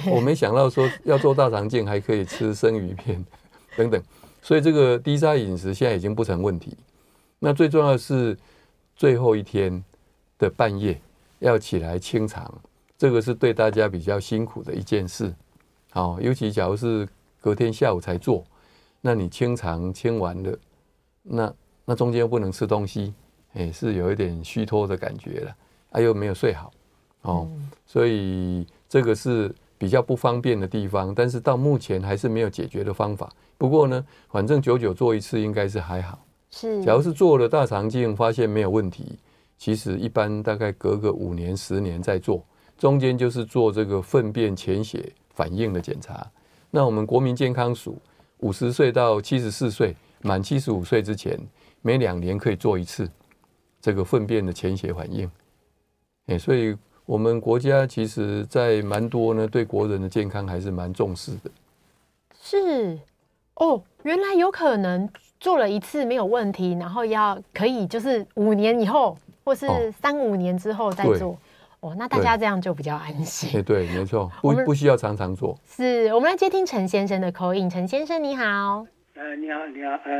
[0.06, 3.22] 我， 我没想到说要做大肠镜还可以吃生鱼片
[3.76, 4.02] 等等，
[4.40, 6.76] 所以这个低渣饮食现在已经不成问题。
[7.38, 8.38] 那最重要的是
[8.96, 9.84] 最后一天
[10.38, 10.98] 的半夜
[11.40, 12.62] 要起来清肠，
[12.96, 15.34] 这个是对大家比较辛苦的一件事。
[15.90, 17.06] 好，尤其假如是
[17.44, 18.42] 隔天下午才做，
[19.02, 20.58] 那你清肠清完了，
[21.22, 21.54] 那
[21.84, 23.12] 那中间又不能吃东西，
[23.52, 25.56] 哎、欸，是有一点虚脱的感觉了，
[25.90, 26.72] 啊，又没有睡好，
[27.22, 27.46] 哦，
[27.84, 28.66] 所以。
[28.86, 33.28] 这个是比较不方便的地方，但是到目前还是没有解决的方法。
[33.58, 36.16] 不过呢，反正久久做一次应该是还好。
[36.48, 39.18] 是，假如是做了大肠镜发现没有问题，
[39.58, 42.40] 其实一般大概隔个五年、十年再做，
[42.78, 46.24] 中间就是做这个粪便潜血反应的检查。
[46.74, 47.96] 那我们国民健康署
[48.38, 51.38] 五十岁到七十四岁，满七十五岁之前，
[51.82, 53.08] 每两年可以做一次
[53.80, 55.30] 这个粪便的潜血反应。
[56.26, 56.76] 哎，所以。
[57.06, 61.50] 我们国家其实，在蛮多呢，对国人的健康还是蛮重视的。
[62.40, 62.98] 是
[63.56, 65.06] 哦，原来有可能
[65.38, 71.32] 做了一次没有问题，然后要可以就是五年以后，或是三五年之后再做。
[71.32, 71.38] 哦，
[71.84, 73.60] 哦，那大家这样就比较安心。
[73.60, 75.54] 哎，对，没错，不不需要常常做。
[75.66, 77.68] 是我们来接听陈先生的 call in。
[77.68, 78.86] 陈先生你好。
[79.14, 80.16] 呃，你好，你好，呃，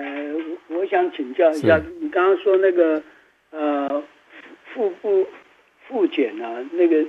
[0.69, 3.03] 我想请教一下，你刚刚说那个
[3.51, 4.03] 呃
[4.75, 5.27] 腹部。
[5.87, 7.05] 复检啊，那个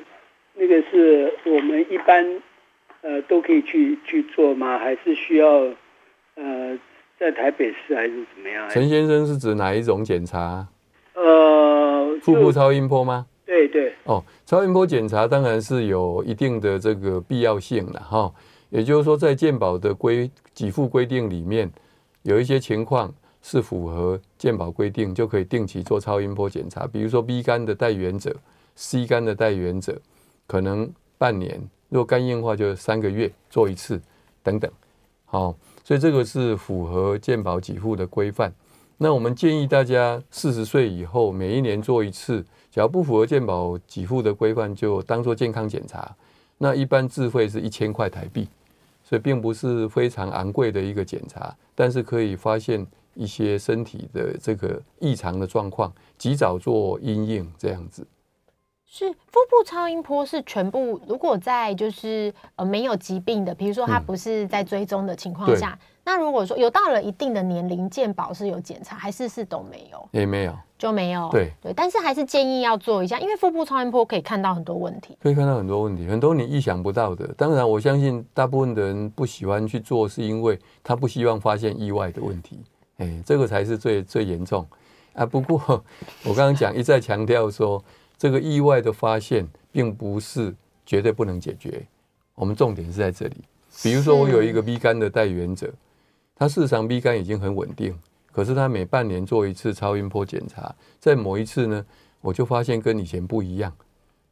[0.54, 2.42] 那个是我们一般
[3.04, 4.78] 呃都可以去去做吗？
[4.78, 5.48] 还是需要
[6.36, 6.78] 呃
[7.18, 8.70] 在台北市还是怎么样？
[8.70, 10.68] 陈先生是指哪一种检查？
[11.14, 13.28] 呃，腹部超音波吗？
[13.46, 13.94] 对对。
[14.04, 18.32] 哦，超音波检查当然是有一定的这个必要性的哈。
[18.70, 21.72] 也就是说，在健保的规给付规定里面，
[22.24, 26.86] 有一些情况是符合健保规定，就可以定期做超音波检查。
[26.86, 28.36] 比如说 B 肝的带原者。
[28.78, 29.98] C 肝的带原者，
[30.46, 34.02] 可能半年；若肝硬化，就三个月做一次，
[34.44, 34.70] 等等。
[35.24, 38.54] 好，所以这个是符合健保给付的规范。
[38.98, 46.16] 那我们建议大家四十岁以后每一年做一次，只要不符合健保给付的规范，就当做健康检查。
[46.58, 48.48] 那一般自费是一千块台币，
[49.04, 58.08] 所以并不是非常昂贵的一个检查，但是可以发现一些身体的这个异常的状况，及早做阴影这样子。
[58.88, 70.08] 是腹部超音波是全部，如果在就是呃没有疾病的，比如说他不是在追踪的情况下，嗯、那如果说有到了一定的年龄，健保是有检查，还是是都没有？
[70.12, 71.28] 也没有，就没有。
[71.30, 77.28] 对对，但是还是建议要做一下，因为腹部超音波可以看到很多问题，可以看到很多问题，很多你意想不到的。
[77.36, 82.64] 当然，我相信大部分的人不喜欢去做，是因为他不希望发现意外的问题。
[82.98, 84.66] 哎，这个才是最最严重
[85.14, 85.26] 啊。
[85.26, 85.60] 不过
[86.24, 87.84] 我刚刚讲一再强调说。
[88.18, 91.86] 这个意外的发现并不是绝对不能解决，
[92.36, 93.36] 我们重点是在这里。
[93.84, 95.74] 比如说，我有一个 B 肝的代原者，
[96.36, 97.98] 他事实上 B 肝已经很稳定，
[98.32, 101.86] 可是他每半年做一次超音波检查，在某一次呢，
[102.22, 103.74] 我就发现跟以前不一样，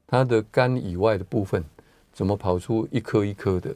[0.08, 1.64] 他的肝以外的部分
[2.14, 3.76] 怎么跑出一颗一颗的？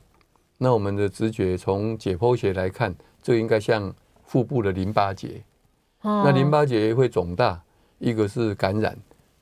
[0.57, 5.43] 那我们的直觉从解剖学来看，这应该像腹部的淋巴结，
[6.01, 7.61] 那淋巴结会肿大，
[7.99, 8.97] 一个是感染。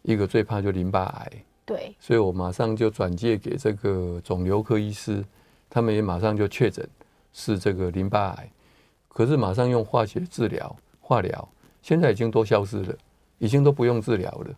[0.06, 1.32] 一个最怕就淋巴癌，
[1.66, 5.26] 对，所以我马上就转介给这个肿瘤科医师，
[5.68, 6.88] 他们也马上就确诊
[7.34, 8.52] 是这个淋巴癌，
[9.08, 11.50] 可是马上用化学治疗、化疗，
[11.82, 12.96] 现在已经都消失了，
[13.40, 14.56] 已经都不用治疗了。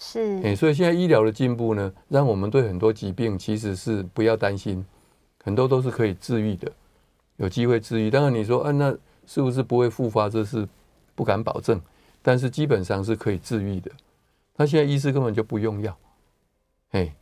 [0.00, 4.82] 是，哎，所以现在医疗的进步呢，让我们对很多疾病其实是不要担心，
[5.44, 6.72] 很多都是可以治愈的，
[7.36, 8.10] 有机会治愈。
[8.10, 8.96] 当然你说，啊，那
[9.26, 10.30] 是不是不会复发？
[10.30, 10.66] 这是
[11.14, 11.78] 不敢保证，
[12.22, 13.90] 但是基本上是可以治愈的。
[14.56, 15.96] 他现在医师根本就不用药，
[16.90, 17.12] 嘿，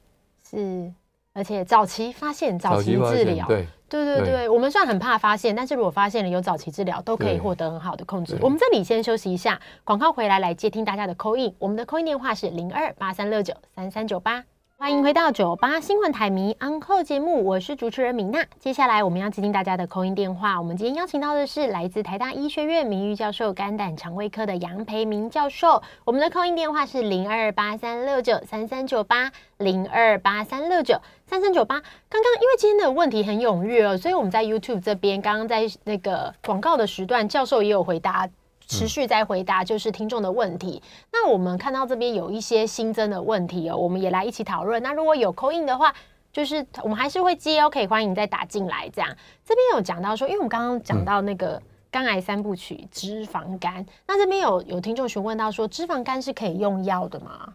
[0.48, 0.92] 是，
[1.32, 3.66] 而且早期发现，早期治疗，对。
[3.86, 8.36] 对对对，对我们虽然很怕发现，但是如果发现了有早期治疗，都可以获得很好的控制。
[8.40, 14.42] 我们这里先休息一下，广告回来来接听大家的 call in，我们的 call in 电话是零二八三六九三三九八。
[14.84, 18.44] 欢迎回到九八新闻台迷 Uncle 节目，我是主持人米娜。
[18.58, 20.60] 接下来我们要接听大家的 call in 电话。
[20.60, 25.82] 我们今天邀请到的是来自台大医学院名誉教授、肝胆肠胃科的杨培明教授。
[26.04, 31.80] 我们的 call in 电话是零二八三六九三三九八零二八三六九三三九八。
[32.10, 38.28] 刚刚因为今天的问题很踊跃哦，所以我们在 YouTube 这边，刚刚在那个广告的时段，教授也有回答。
[38.66, 40.82] 持续在回答就是听众的问题。
[40.84, 44.82] 嗯、那我们看到这边有一些新增的问题哦，我们也来一起讨论。
[44.82, 45.94] 那如果有 call in 的话，
[46.32, 48.88] 就是我们还是会接哦，可以欢迎再打进来。
[48.92, 51.60] 这样这边有讲到说，因为我们刚刚讲到那个
[51.90, 57.52] 肝癌三部曲脂肪肝，嗯、那这边有有听众询问到说，脂肪肝是可以用药的吗？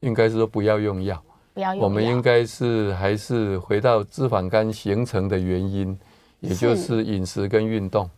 [0.00, 1.22] 应该是说不要用药，
[1.54, 1.84] 不要用药。
[1.84, 5.98] 我们应该是还是回到脂肪肝形成的原因，
[6.40, 8.08] 也就是饮食跟运动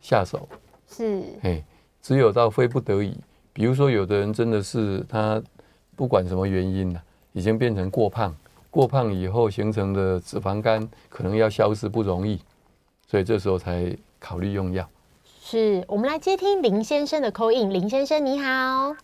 [0.00, 0.48] 下手。
[0.96, 1.60] 是，哎，
[2.00, 3.18] 只有到非不得已，
[3.52, 5.42] 比如说有的人真的是他
[5.96, 8.32] 不管什么原因呢，已经变成过胖，
[8.70, 12.40] 过胖以后形成的脂肪肝可能要消失不容易，
[13.08, 14.88] 所以这时候才考虑用药。
[15.24, 18.94] 是，我们来接听林先生的 call in，林先生你好。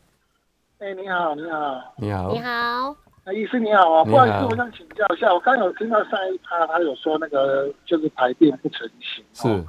[0.79, 9.65] 哎，你好，你好，你好，你好，那医师你好啊，不好意思，我想请教一下，我刚有听到上一趴他有说那个就是排便不成型，是。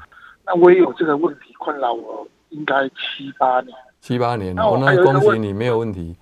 [0.46, 3.76] 那我也有这个问题困扰我，应该七八年。
[4.00, 6.16] 七八年，那我那恭喜你没有问题。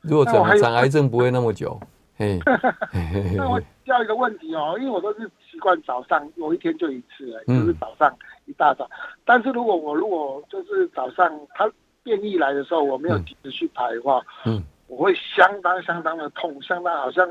[0.00, 1.78] 如果长长癌症不会那么久。
[2.16, 2.38] 嘿，
[3.34, 8.88] 那我要一个问题哦，因为我都是习惯早上有一天就一次，就是早上一大早。
[9.24, 11.70] 但是如果我如果就是早上它
[12.02, 17.26] 变异来的时候，我没有及时去排的话，嗯，我会相当相当的痛，相当好像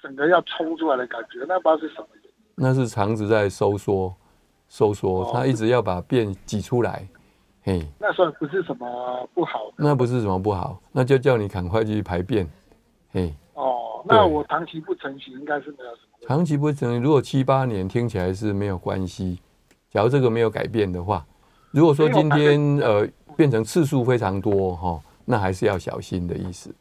[0.00, 2.30] 整个要冲出来的感觉，那不知道是什么原因。
[2.54, 4.14] 那是肠子在收缩。
[4.68, 7.06] 收缩，他一直要把便挤出来，
[7.62, 12.48] 嘿，那算不是什么不好，那不是什么不好，那就叫你赶快去排便，
[13.12, 19.40] 嘿，哦，那我长期不成型应该是没有什么，长期不成型，如果七八年听起来是没有关系，
[19.90, 21.24] 假如这个没有改变的话，
[21.70, 26.74] 如果说今天呃变成次数非常多哈，那还是要小心的意思。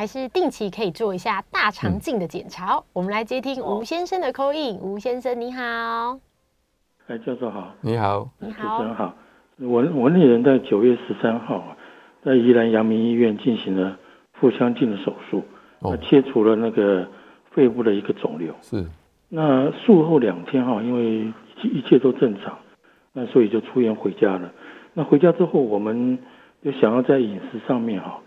[0.00, 2.76] 还是定期可以做一下大肠镜的检查。
[2.76, 4.80] 嗯、我们来接听吴先生的 call in。
[4.80, 6.18] 吴先生你好，
[7.06, 9.14] 哎，教授好，你好，你好，主持人好。
[9.58, 11.76] 我我那人在九月十三号
[12.24, 13.98] 在宜兰阳明医院进行了
[14.32, 15.44] 腹腔镜的手术，
[15.80, 17.06] 哦，切除了那个
[17.50, 18.54] 肺部的一个肿瘤。
[18.62, 18.86] 是。
[19.28, 21.30] 那术后两天哈，因为
[21.62, 22.56] 一切都正常，
[23.12, 24.50] 那所以就出院回家了。
[24.94, 26.18] 那回家之后，我们
[26.64, 28.18] 就想要在饮食上面哈。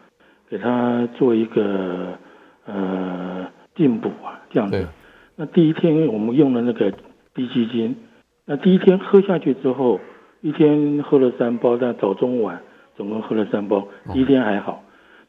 [0.50, 2.18] 给他做一个
[2.66, 4.88] 呃进补啊，这样子。
[5.36, 6.92] 那第一天我们用了那个
[7.34, 7.96] 低基金，
[8.46, 10.00] 那第一天喝下去之后，
[10.42, 12.62] 一天喝了三包，但早中晚
[12.96, 14.74] 总共喝了三包，第一天还好。
[14.74, 14.80] 哦、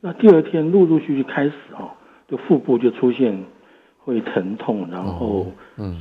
[0.03, 1.93] 那第二天陆陆续续开始哦，
[2.29, 3.45] 就腹部就出现
[3.99, 5.47] 会疼痛，然后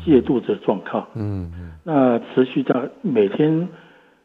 [0.05, 1.07] 泻肚子的状况。
[1.15, 1.71] 嗯嗯。
[1.85, 3.69] 那持续到每天，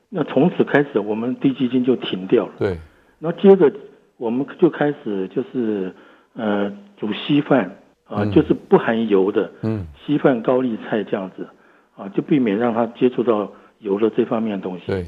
[0.09, 2.53] 那从此开始我们低基金就停掉了。
[2.59, 2.78] 对。
[3.20, 3.72] 然后接着。
[4.18, 5.94] 我们就开始就是
[6.34, 11.48] 呃煮稀饭啊，嗯、就是不含油的，嗯，稀饭高丽菜这样子
[11.96, 14.86] 啊，就避免让他接触到油的这方面的东西。
[14.86, 15.06] 对，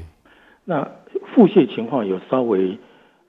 [0.63, 0.87] 那
[1.35, 2.77] 腹泻情况有稍微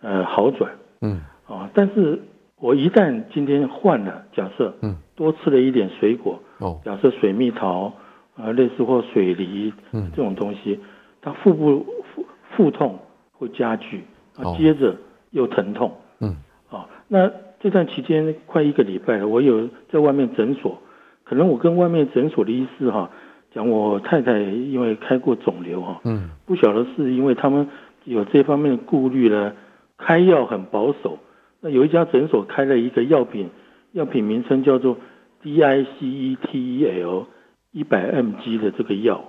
[0.00, 0.70] 呃好转，
[1.00, 1.20] 嗯。
[1.48, 2.20] 啊，但是
[2.58, 4.96] 我一旦今天换了，假设嗯。
[5.16, 7.92] 多吃了一点水果哦，假设水蜜桃
[8.36, 10.10] 啊类似或水梨嗯。
[10.14, 10.78] 这种东西，
[11.20, 12.98] 他腹部腹腹痛
[13.32, 14.04] 会加剧
[14.36, 14.96] 啊，接着。
[15.32, 16.36] 又疼痛，嗯，
[16.68, 17.30] 好，那
[17.60, 20.78] 这段期间快一个礼拜了，我有在外面诊所，
[21.24, 23.10] 可能我跟外面诊所的医师哈
[23.54, 27.68] 讲，我太太因为开过肿瘤哈，嗯，不晓得是因为他们
[28.04, 29.52] 有这方面的顾虑呢，
[29.98, 31.18] 开药很保守。
[31.60, 33.48] 那有一家诊所开了一个药品，
[33.92, 34.96] 药品名称叫做
[35.44, 37.26] DICETEL
[37.70, 39.24] 一百 mg 的这个药，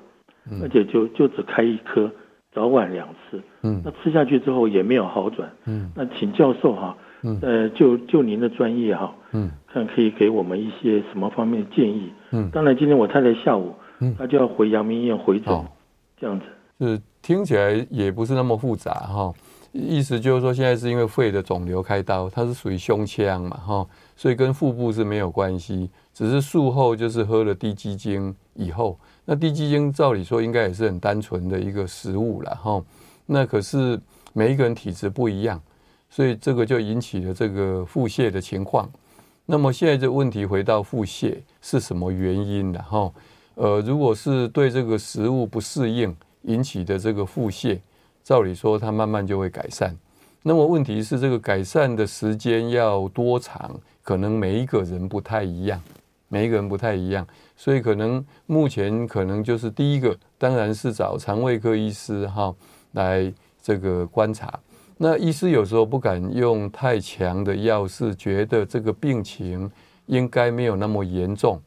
[0.62, 2.12] 而且就就只开一颗。
[2.54, 15.66] 早晚两次，嗯，那吃下去之后也没有好转，嗯，那请教授哈，嗯，呃，就就您的专业哈，嗯，看可以给我们一些什么方面的建议，嗯，当然今天我太太下午，嗯，她就要回阳明医院回诊，哦，
[16.20, 16.46] 这样子，
[16.80, 19.34] 是听起来也不是那么复杂哈，
[19.72, 29.00] 意思就是说现在是因为肺的肿瘤开刀，它是属于胸腔嘛哈，所以跟腹部是没有关系，只是术后就是喝了低鸡精以后。
[29.26, 32.84] 那低鸡精照理说应该也是很单纯的一个食物了哈，
[33.26, 34.00] 那可是
[34.34, 35.62] 每一个人体质不一样，
[36.10, 38.90] 所以这个就引起了这个腹泻的情况。
[39.46, 42.72] 那么现在这问题回到腹泻是什么原因？
[42.72, 43.14] 然后，
[43.56, 47.80] 呃，如果是对这个食物不适应引起的这个腹泻，
[48.24, 49.98] 照理说它慢慢就会改善。
[50.42, 53.80] 那么问题是这个改善的时间要多长？
[54.02, 55.82] 可能每一个人不太一样，
[56.34, 62.52] 每一个人不太一样，所以可能目前可能就是第一个，当然是找肠胃科医师哈
[62.94, 63.32] 来
[63.62, 64.60] 这个观察。
[64.98, 69.70] 那医师有时候不敢用太强的药，是觉得这个病情
[70.08, 71.62] 应该没有那么严重，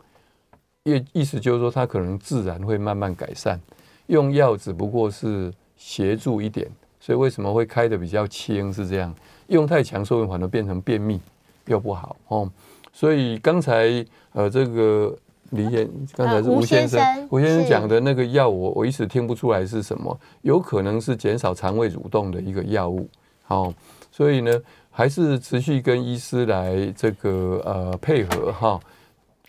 [0.83, 3.61] 意意思就是说他可能自然会慢慢改善，
[4.09, 9.14] 用药只不过是协助一点，所以为什么会开得比较轻是这样，
[9.47, 11.21] 用太强说不定反而变成便秘
[11.67, 12.51] 又不好哦，
[12.97, 15.14] 所以刚才呃这个。
[15.51, 23.09] 李先，刚才是吴先生，吴先生讲的那个药，我我一时听不出来是什么，有可能是减少肠胃蠕动的一个药物。
[23.44, 23.72] 好，
[24.11, 28.80] 所以呢，还是持续跟医师来这个呃配合哈。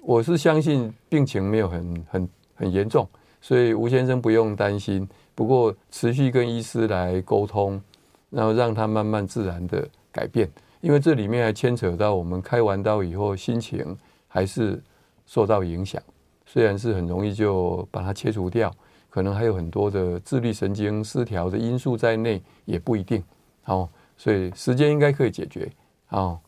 [0.03, 3.09] 我是相信病情没有很很很严重，
[3.41, 5.09] 所以吴先生不用担心。
[5.33, 7.81] 不过持续跟医师来沟通，
[8.29, 10.47] 然后让他慢慢自然的改变，
[10.81, 13.97] 因为这里面还牵扯到我们开完刀以后心情
[14.27, 14.81] 还是。
[15.29, 16.01] 受到影响，
[16.45, 18.73] 虽然是很容易就把它切除掉，
[19.09, 23.21] 可能还有很多的自律神经失调的因素在内，也不一定。
[23.65, 25.69] 哦，所以时间应该可以解决。
[26.11, 26.39] 哦，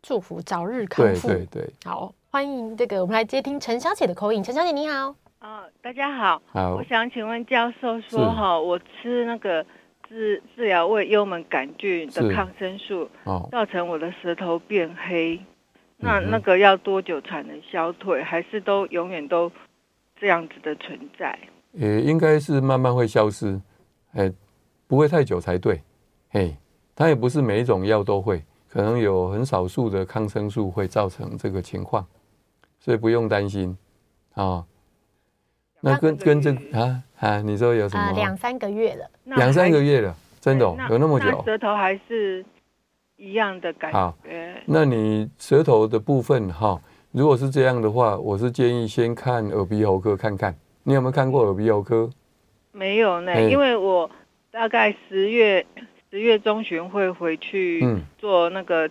[0.00, 1.26] 祝福早日康复。
[1.26, 1.72] 对对对。
[1.84, 4.40] 好，欢迎这个我们来接听陈小姐的口音。
[4.40, 5.12] 陈小姐你好。
[5.40, 6.40] 啊，大家好。
[6.52, 6.76] 好。
[6.76, 9.66] 我想请问教授说哈，我吃那个
[10.08, 13.08] 治治疗胃幽门杆菌的抗生素，
[13.50, 15.40] 造成我的舌头变黑。
[15.96, 18.22] 那那个要多久才能消退？
[18.22, 19.50] 还是都永远都
[20.20, 21.38] 这样子的存在？
[21.80, 23.60] 呃，应该是慢慢会消失，
[24.12, 24.32] 哎，
[24.86, 25.80] 不会太久才对。
[26.30, 26.56] 嘿，
[26.94, 32.06] 它也不是每一种药都会，可能有很少数的抗生素会造成这个情况，
[32.78, 33.76] 所以不用担心
[34.34, 34.64] 啊。
[35.84, 38.12] 那跟跟这啊啊，你说有什么？
[38.16, 41.42] 两三个月了，两三个月了，真的、哦、有那么久？
[41.44, 42.44] 舌头还是？
[43.16, 43.96] 一样的感觉。
[43.96, 44.18] 好，
[44.66, 46.78] 那你舌头的部分哈，
[47.12, 50.52] 如果是这样的话，我是建议先看耳鼻喉科看看。
[50.82, 52.10] 你有没有看过耳鼻喉科？
[52.72, 54.10] 没有呢，因为我
[54.50, 55.64] 大概十月
[56.10, 57.86] 十月中旬会回去
[58.18, 58.90] 做那个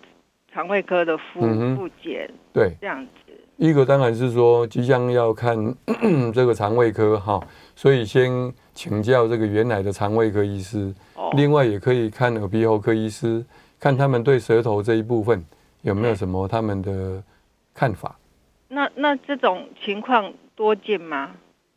[0.54, 1.42] 肠胃科的复
[1.76, 2.32] 复检。
[2.54, 3.23] 对，这样子。
[3.64, 5.56] 一个当然是说即将要看
[6.36, 7.40] 这个肠胃科哈，
[7.78, 10.94] 所以先请教这个原来的肠胃科医师。
[11.16, 11.32] 哦。
[11.38, 13.44] 另外也可以看耳鼻喉科医师。
[13.80, 15.44] 看他们对舌头这一部分
[15.82, 17.22] 有没有什么他们的
[17.74, 18.16] 看法？
[18.70, 21.32] 那那这种情况多见吗？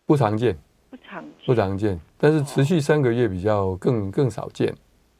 [0.06, 0.56] 不常见，
[0.88, 2.00] 不常见，不常见。
[2.16, 4.72] 但是持续三个月比较更更少见。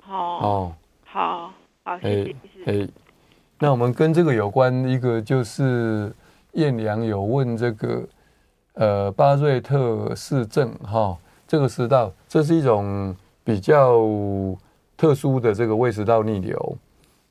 [0.09, 0.73] 哦哦，
[1.05, 1.53] 好
[1.83, 2.35] 好，谢谢。
[2.67, 2.89] 哎，
[3.59, 6.12] 那我们跟这个有关一个就是
[6.57, 8.05] 燕良有问这个
[8.75, 11.17] 呃巴瑞特氏症哈，
[11.49, 14.05] 这个食道这是一种比较。
[14.99, 16.79] 特殊的这个胃食道逆流，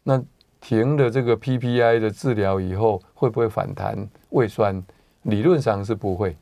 [0.04, 0.24] 那
[0.62, 4.84] 停了这个 PPI 的治疗以后，会不会反弹胃酸？
[5.24, 6.38] 理论上是不会，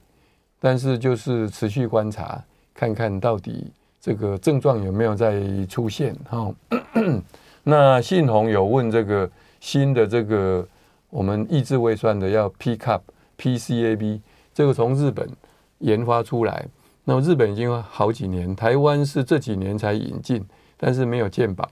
[0.60, 3.72] 但是就是持续观察，看看到底
[4.02, 6.14] 这个症状有没有在出现。
[6.30, 6.54] 哈，
[7.64, 9.32] 那信宏有问这个
[9.62, 10.68] 新的这个
[11.14, 13.00] 我们抑制胃酸的要 PCAB
[13.38, 14.20] PCAB，
[14.52, 15.30] 这个从日本
[15.78, 16.66] 研发出来，
[17.04, 20.44] 那么日本已经好几年，台湾是这几年才引进。
[20.76, 21.70] 但是没有健保，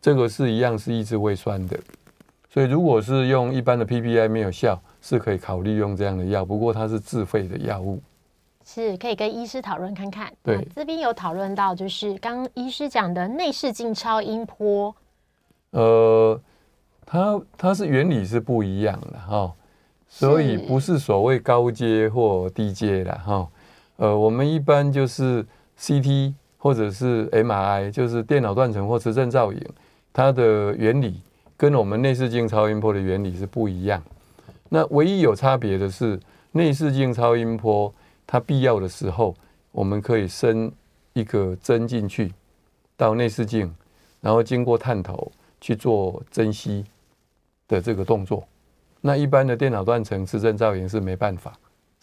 [0.00, 1.78] 这个是一样是抑制胃酸的，
[2.50, 6.44] 所以如果是用一般的 PPI 没有效，是可以考虑用这样的药。
[6.44, 8.02] 不过它是自费的药物，
[8.64, 10.32] 是可以跟医师讨论看看。
[10.42, 14.92] 对，这边有讨论到，就是刚刚医师讲的内视镜超音波。
[15.70, 16.40] 呃，
[17.10, 19.50] 它它是原理是不一样的哈，
[20.06, 23.48] 所以不是所谓高阶或低阶的哈。
[23.96, 25.46] 呃，我们一般就是
[25.80, 26.34] CT。
[26.60, 29.64] 或者是 MRI，就是电脑断层或磁振造影，
[30.12, 31.20] 它的原理
[31.56, 34.02] 跟我们内视镜超音波的原理是不一样。
[34.68, 36.18] 那唯一有差别的是，
[36.50, 37.94] 内视镜超音波
[38.26, 39.36] 它必要的时候，
[39.70, 40.70] 我们可以伸
[41.12, 42.34] 一个针进去
[42.96, 43.72] 到内视镜，
[44.20, 45.30] 然后经过探头
[45.60, 46.84] 去做针吸
[47.68, 48.42] 的这个动作。
[49.00, 51.52] 那一般的电脑断层、磁振造影是没办法，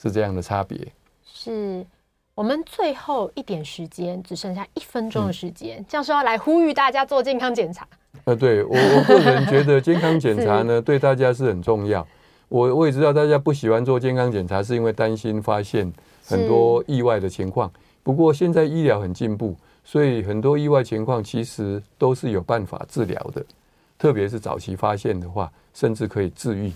[0.02, 0.80] 是这样的差别。
[1.26, 1.86] 是。
[2.34, 7.88] 我们最后一点时间，只剩下一分钟的时间，教授要来呼吁大家做健康检查。
[8.26, 12.06] 呃，对我我个人觉得健康检查呢， 对大家是很重要。
[12.50, 15.90] 我我也知道大家不喜欢做健康检查，是因为担心发现
[16.26, 17.72] 很多意外的情况。
[18.04, 19.56] 不过现在医疗很进步，
[19.86, 23.42] 所以很多意外情况其实都是有办法治疗的。
[24.06, 26.72] 特别是早期发现的话，甚至可以治愈。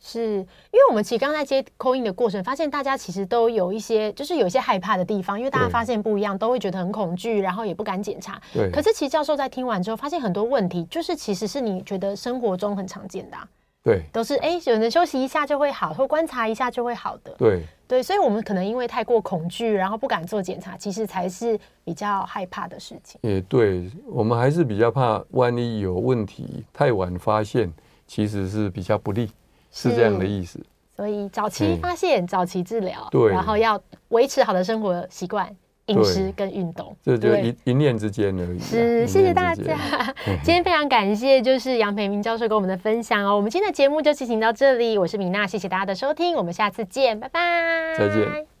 [0.00, 8.42] 是因为我们其实刚才在接 call in 的过程，发现大家其实都有一些，就是有一些害怕的地方，因为大家发现不一样，都会觉得很恐惧，然后也不敢检查。
[8.52, 8.68] 对。
[8.72, 13.48] 可是其实教授在听完之后，发现很多问题，就是其实是你觉得生活中很常见的、啊。
[13.84, 14.02] 对。
[14.12, 17.32] 都是哎，有人休息一下就会好，或观察一下就会好的。
[17.38, 17.62] 对。
[17.86, 23.20] 对，所以我们可能因为太过恐惧，然后不敢做检查，其实才是比较害怕的事情。
[23.22, 27.72] 也对，我们还是比较怕，万一有问题太晚发现，
[28.06, 29.30] 其实是比较不利。
[29.76, 30.64] 是这样的意思，
[30.94, 33.76] 所以早期发现、早期治疗，对，然后要
[34.10, 35.52] 维持好的生活习惯、
[35.86, 38.58] 饮食跟运动，这就一一念之间而已。
[38.58, 39.76] 是，谢谢大家。
[40.42, 43.36] 今天非常感谢，就是杨培明教授跟我们的分享哦。
[43.36, 48.53] 我们今天的节目就进行到这里，我是米娜，谢谢大家的收听，我们下次见，拜拜，再见。